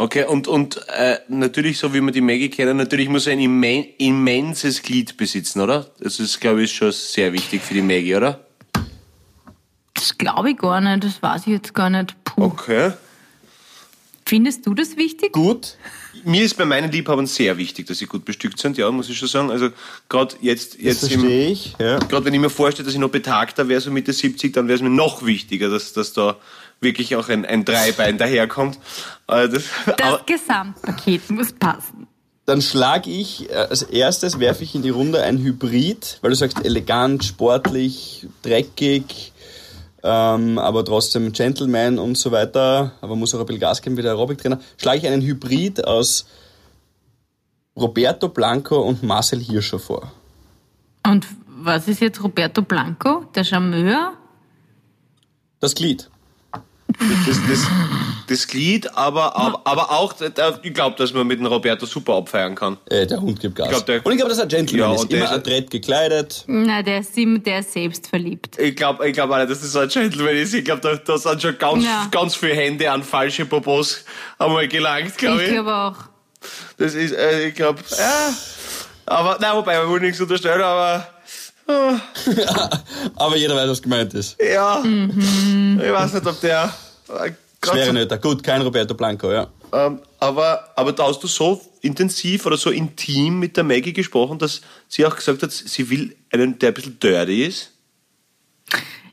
[0.00, 3.40] Okay, und, und äh, natürlich, so wie wir die Maggie kennen, natürlich muss er ein
[3.40, 5.90] immen immenses Glied besitzen, oder?
[6.00, 8.40] Das ist, glaube ich, schon sehr wichtig für die Maggie, oder?
[9.92, 12.16] Das glaube ich gar nicht, das weiß ich jetzt gar nicht.
[12.24, 12.44] Puh.
[12.44, 12.92] Okay.
[14.24, 15.32] Findest du das wichtig?
[15.32, 15.76] Gut.
[16.24, 19.18] Mir ist bei meinen Liebhabern sehr wichtig, dass sie gut bestückt sind, ja, muss ich
[19.18, 19.50] schon sagen.
[19.50, 19.68] Also
[20.08, 21.74] gerade jetzt, Das jetzt im, verstehe ich.
[21.78, 21.98] Ja.
[21.98, 24.76] gerade wenn ich mir vorstelle, dass ich noch betagter wäre, so Mitte 70, dann wäre
[24.76, 26.38] es mir noch wichtiger, dass, dass da
[26.80, 28.78] wirklich auch ein, ein Dreibein daherkommt.
[29.28, 29.64] Äh, Das,
[29.96, 32.06] Das Gesamtpaket muss passen.
[32.46, 36.36] Dann schlage ich, äh, als erstes werfe ich in die Runde ein Hybrid, weil du
[36.36, 39.32] sagst elegant, sportlich, dreckig,
[40.02, 44.02] ähm, aber trotzdem Gentleman und so weiter, aber muss auch ein bisschen Gas geben wie
[44.02, 44.58] der Aerobic-Trainer.
[44.78, 46.26] Schlage ich einen Hybrid aus
[47.76, 50.10] Roberto Blanco und Marcel Hirscher vor.
[51.06, 54.14] Und was ist jetzt Roberto Blanco, der Charmeur?
[55.60, 56.10] Das Glied.
[57.26, 57.60] Das, das,
[58.28, 62.14] das Glied, aber, aber, aber auch, da- ich glaube, dass man mit dem Roberto super
[62.14, 62.76] abfeiern kann.
[62.90, 63.66] Äh, der Hund gibt Gas.
[63.68, 65.02] Ich glaub, der- und ich glaube, dass er ein Gentleman Ja, ist.
[65.02, 66.44] und der Immer ist- adrett gekleidet.
[66.46, 68.58] Na, der ist, der ist selbst verliebt.
[68.58, 70.52] Ich glaube ich glaub auch nicht, dass das so ein Gentleman ist.
[70.54, 72.06] Ich glaube, da, da sind schon ganz, Ja.
[72.10, 74.04] ganz viele Hände an falsche Popos
[74.38, 75.54] einmal gelangt, glaube Ich ich.
[75.54, 75.96] glaube auch.
[76.78, 78.32] Das ist, äh, ich glaube, ja.
[79.06, 81.06] Aber, nein, wobei, man will nichts unterstellen, aber,
[83.16, 84.36] Aber jeder weiß, was gemeint ist.
[84.42, 84.80] ja.
[84.84, 85.80] Mhm.
[85.84, 86.68] Ich weiß nicht, ob der, äh,
[87.62, 88.18] Schwere so- Nöter.
[88.18, 89.48] Gut, kein Roberto Blanco, ja.
[89.72, 94.38] Ähm, aber, aber da hast du so intensiv oder so intim mit der Maggie gesprochen,
[94.38, 97.72] dass sie auch gesagt hat, sie will einen, der ein bisschen dirty ist.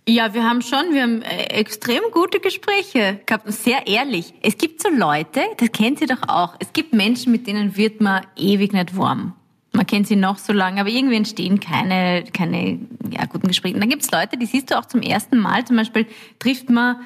[0.10, 4.34] Ja, wir haben schon, wir haben äh, extrem gute Gespräche gehabt und sehr ehrlich.
[4.42, 6.56] Es gibt so Leute, das kennt ihr doch auch.
[6.60, 9.34] Es gibt Menschen, mit denen wird man ewig nicht warm.
[9.74, 12.80] Man kennt sie noch so lange, aber irgendwie entstehen keine, keine
[13.12, 13.76] ja, guten Gespräche.
[13.76, 15.66] Und dann gibt's Leute, die siehst du auch zum ersten Mal.
[15.66, 16.08] Zum Beispiel
[16.40, 17.02] trifft man,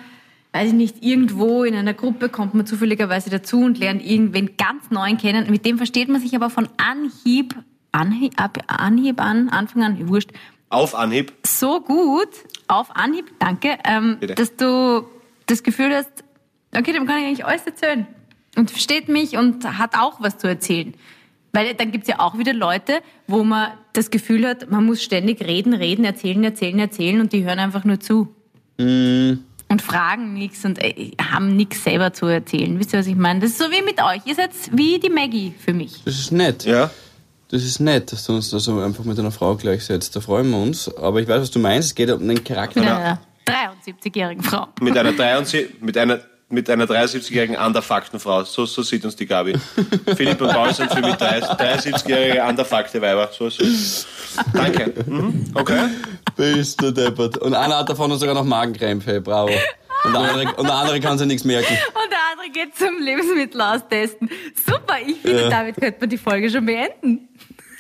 [0.54, 4.90] weiß ich nicht, irgendwo in einer Gruppe, kommt man zufälligerweise dazu und lernt irgendwen ganz
[4.92, 5.50] Neuen kennen.
[5.50, 7.56] Mit dem versteht man sich aber von Anhieb,
[7.92, 8.34] Anhieb,
[8.68, 10.32] Anhieb an, Anfang an, wurscht,
[10.70, 11.32] Auf Anhieb.
[11.46, 12.30] so gut
[12.68, 15.06] auf Anhieb, danke, ähm, dass du
[15.46, 16.24] das Gefühl hast,
[16.76, 18.08] okay, dem kann ich eigentlich alles erzählen.
[18.58, 20.94] Und versteht mich und hat auch was zu erzählen.
[21.54, 25.42] Weil dann gibt's ja auch wieder Leute, wo man das Gefühl hat, man muss ständig
[25.42, 28.34] reden, reden, erzählen, erzählen, erzählen und die hören einfach nur zu.
[29.72, 32.78] Und fragen nichts und äh, haben nichts selber zu erzählen.
[32.80, 33.40] Wisst ihr, was ich meine?
[33.40, 34.26] Das ist so wie mit euch.
[34.26, 36.04] Ihr seid wie die Maggie für mich.
[36.04, 36.66] Das ist nett.
[36.66, 36.92] Ja.
[37.50, 40.16] Das ist nett, dass du uns da so einfach mit einer Frau gleichsetzt.
[40.16, 40.94] Da freuen wir uns.
[40.96, 41.90] Aber ich weiß, was du meinst.
[41.90, 42.80] Es geht um den Charakter.
[42.80, 44.68] Mit einer 73-jährigen Frau.
[44.80, 46.20] Mit einer 73, mit einer,
[46.52, 48.44] mit einer 73-jährigen Anderfaktenfrau.
[48.44, 49.54] So, so sieht uns die Gabi.
[50.16, 53.30] Philipp und Paul sind für mich 73-jährige Anderfakte-Weiber.
[53.38, 53.64] So, so.
[54.54, 54.94] Danke.
[55.06, 55.46] Mhm.
[55.54, 55.90] Okay.
[56.36, 57.38] Bist du deppert.
[57.38, 59.22] Und einer hat davon sogar noch Magenkrämpfe.
[59.22, 59.52] Bravo.
[60.04, 61.74] Und der andere, und der andere kann sich nichts merken.
[61.74, 64.30] Und der andere geht zum Lebensmittel austesten.
[64.66, 65.50] Super, ich finde, Ja.
[65.50, 67.28] damit könnte man die Folge schon beenden.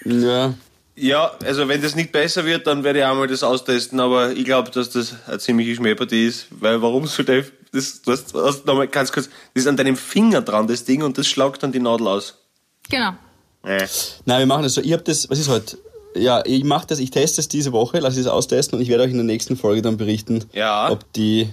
[0.05, 0.53] Ja.
[0.95, 4.43] Ja, also wenn das nicht besser wird, dann werde ich einmal das austesten, aber ich
[4.45, 8.65] glaube, dass das eine ziemliche Schmähpartie ist, weil warum so der, das, du hast, hast
[8.65, 11.71] nochmal ganz kurz, das ist an deinem Finger dran, das Ding, und das schlagt dann
[11.71, 12.35] die Nadel aus.
[12.89, 13.11] Genau.
[13.63, 13.87] Äh.
[14.25, 14.81] Nein, wir machen das so.
[14.81, 15.77] Ich habe das, was ist heute?
[16.15, 19.03] Ja, ich mache das, ich teste es diese Woche, lasse es austesten und ich werde
[19.03, 20.91] euch in der nächsten Folge dann berichten, Ja.
[20.91, 21.49] ob die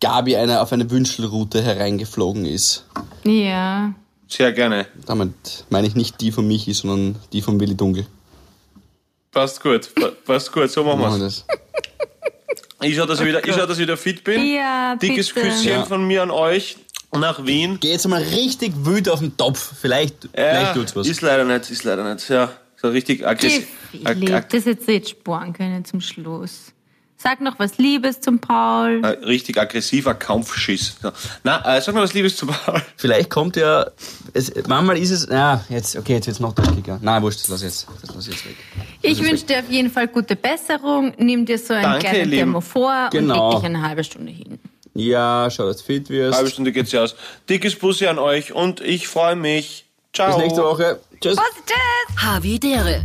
[0.00, 2.84] Gabi eine, auf eine Wünschelroute hereingeflogen ist.
[3.24, 3.92] Ja.
[4.26, 4.86] Sehr gerne.
[5.06, 8.06] Damit meine ich nicht die von Michi, sondern die von Willi Dunkel.
[9.30, 11.44] Passt gut, pa- passt gut, so machen wir wir's.
[12.78, 12.88] Das.
[12.88, 14.44] Ich schau, dass ich wieder, ich schau, dass ich wieder fit bin.
[14.46, 15.48] Ja, Dickes bitte.
[15.48, 15.84] Küsschen Ja.
[15.84, 16.76] von mir an euch.
[17.12, 17.78] nach Wien.
[17.80, 19.72] Geh jetzt mal richtig wild auf den Topf.
[19.80, 21.06] Vielleicht, Ja, vielleicht tut's was.
[21.08, 22.28] Ist leider nicht, ist leider nicht.
[22.28, 23.66] Ja, so richtig aggressiv.
[23.90, 26.72] Philipp, das hättest du jetzt sparen können zum Schluss.
[27.20, 29.00] Sag noch was Liebes zum Paul.
[29.04, 30.96] Ein richtig aggressiver Kampfschiss.
[31.42, 32.80] Na, äh, sag mal was Liebes zu Paul.
[32.96, 33.86] Vielleicht kommt ja.
[34.34, 35.26] Es, manchmal ist es.
[35.28, 37.02] Ja, jetzt, okay, jetzt wird's noch durchgegangen.
[37.02, 37.86] Nein, wurscht, das lass ich jetzt.
[38.02, 38.56] Das lass ich jetzt weg.
[39.02, 41.12] Ich wünsche dir auf jeden Fall gute Besserung.
[41.18, 42.36] Nimm dir so einen ihr kleinen Lieben.
[42.36, 43.46] Thermophor Genau.
[43.46, 44.60] und leg dich eine halbe Stunde hin.
[44.94, 46.36] Ja, schau, dass du fit wirst.
[46.36, 47.16] Halbe Stunde geht's ja aus.
[47.48, 49.86] Dickes Bussi an euch und ich freue mich.
[50.14, 50.28] Ciao.
[50.36, 51.00] Bis nächste Woche.
[51.20, 51.36] Tschüss.
[51.36, 52.22] Tschüss!
[52.22, 53.04] Havidere.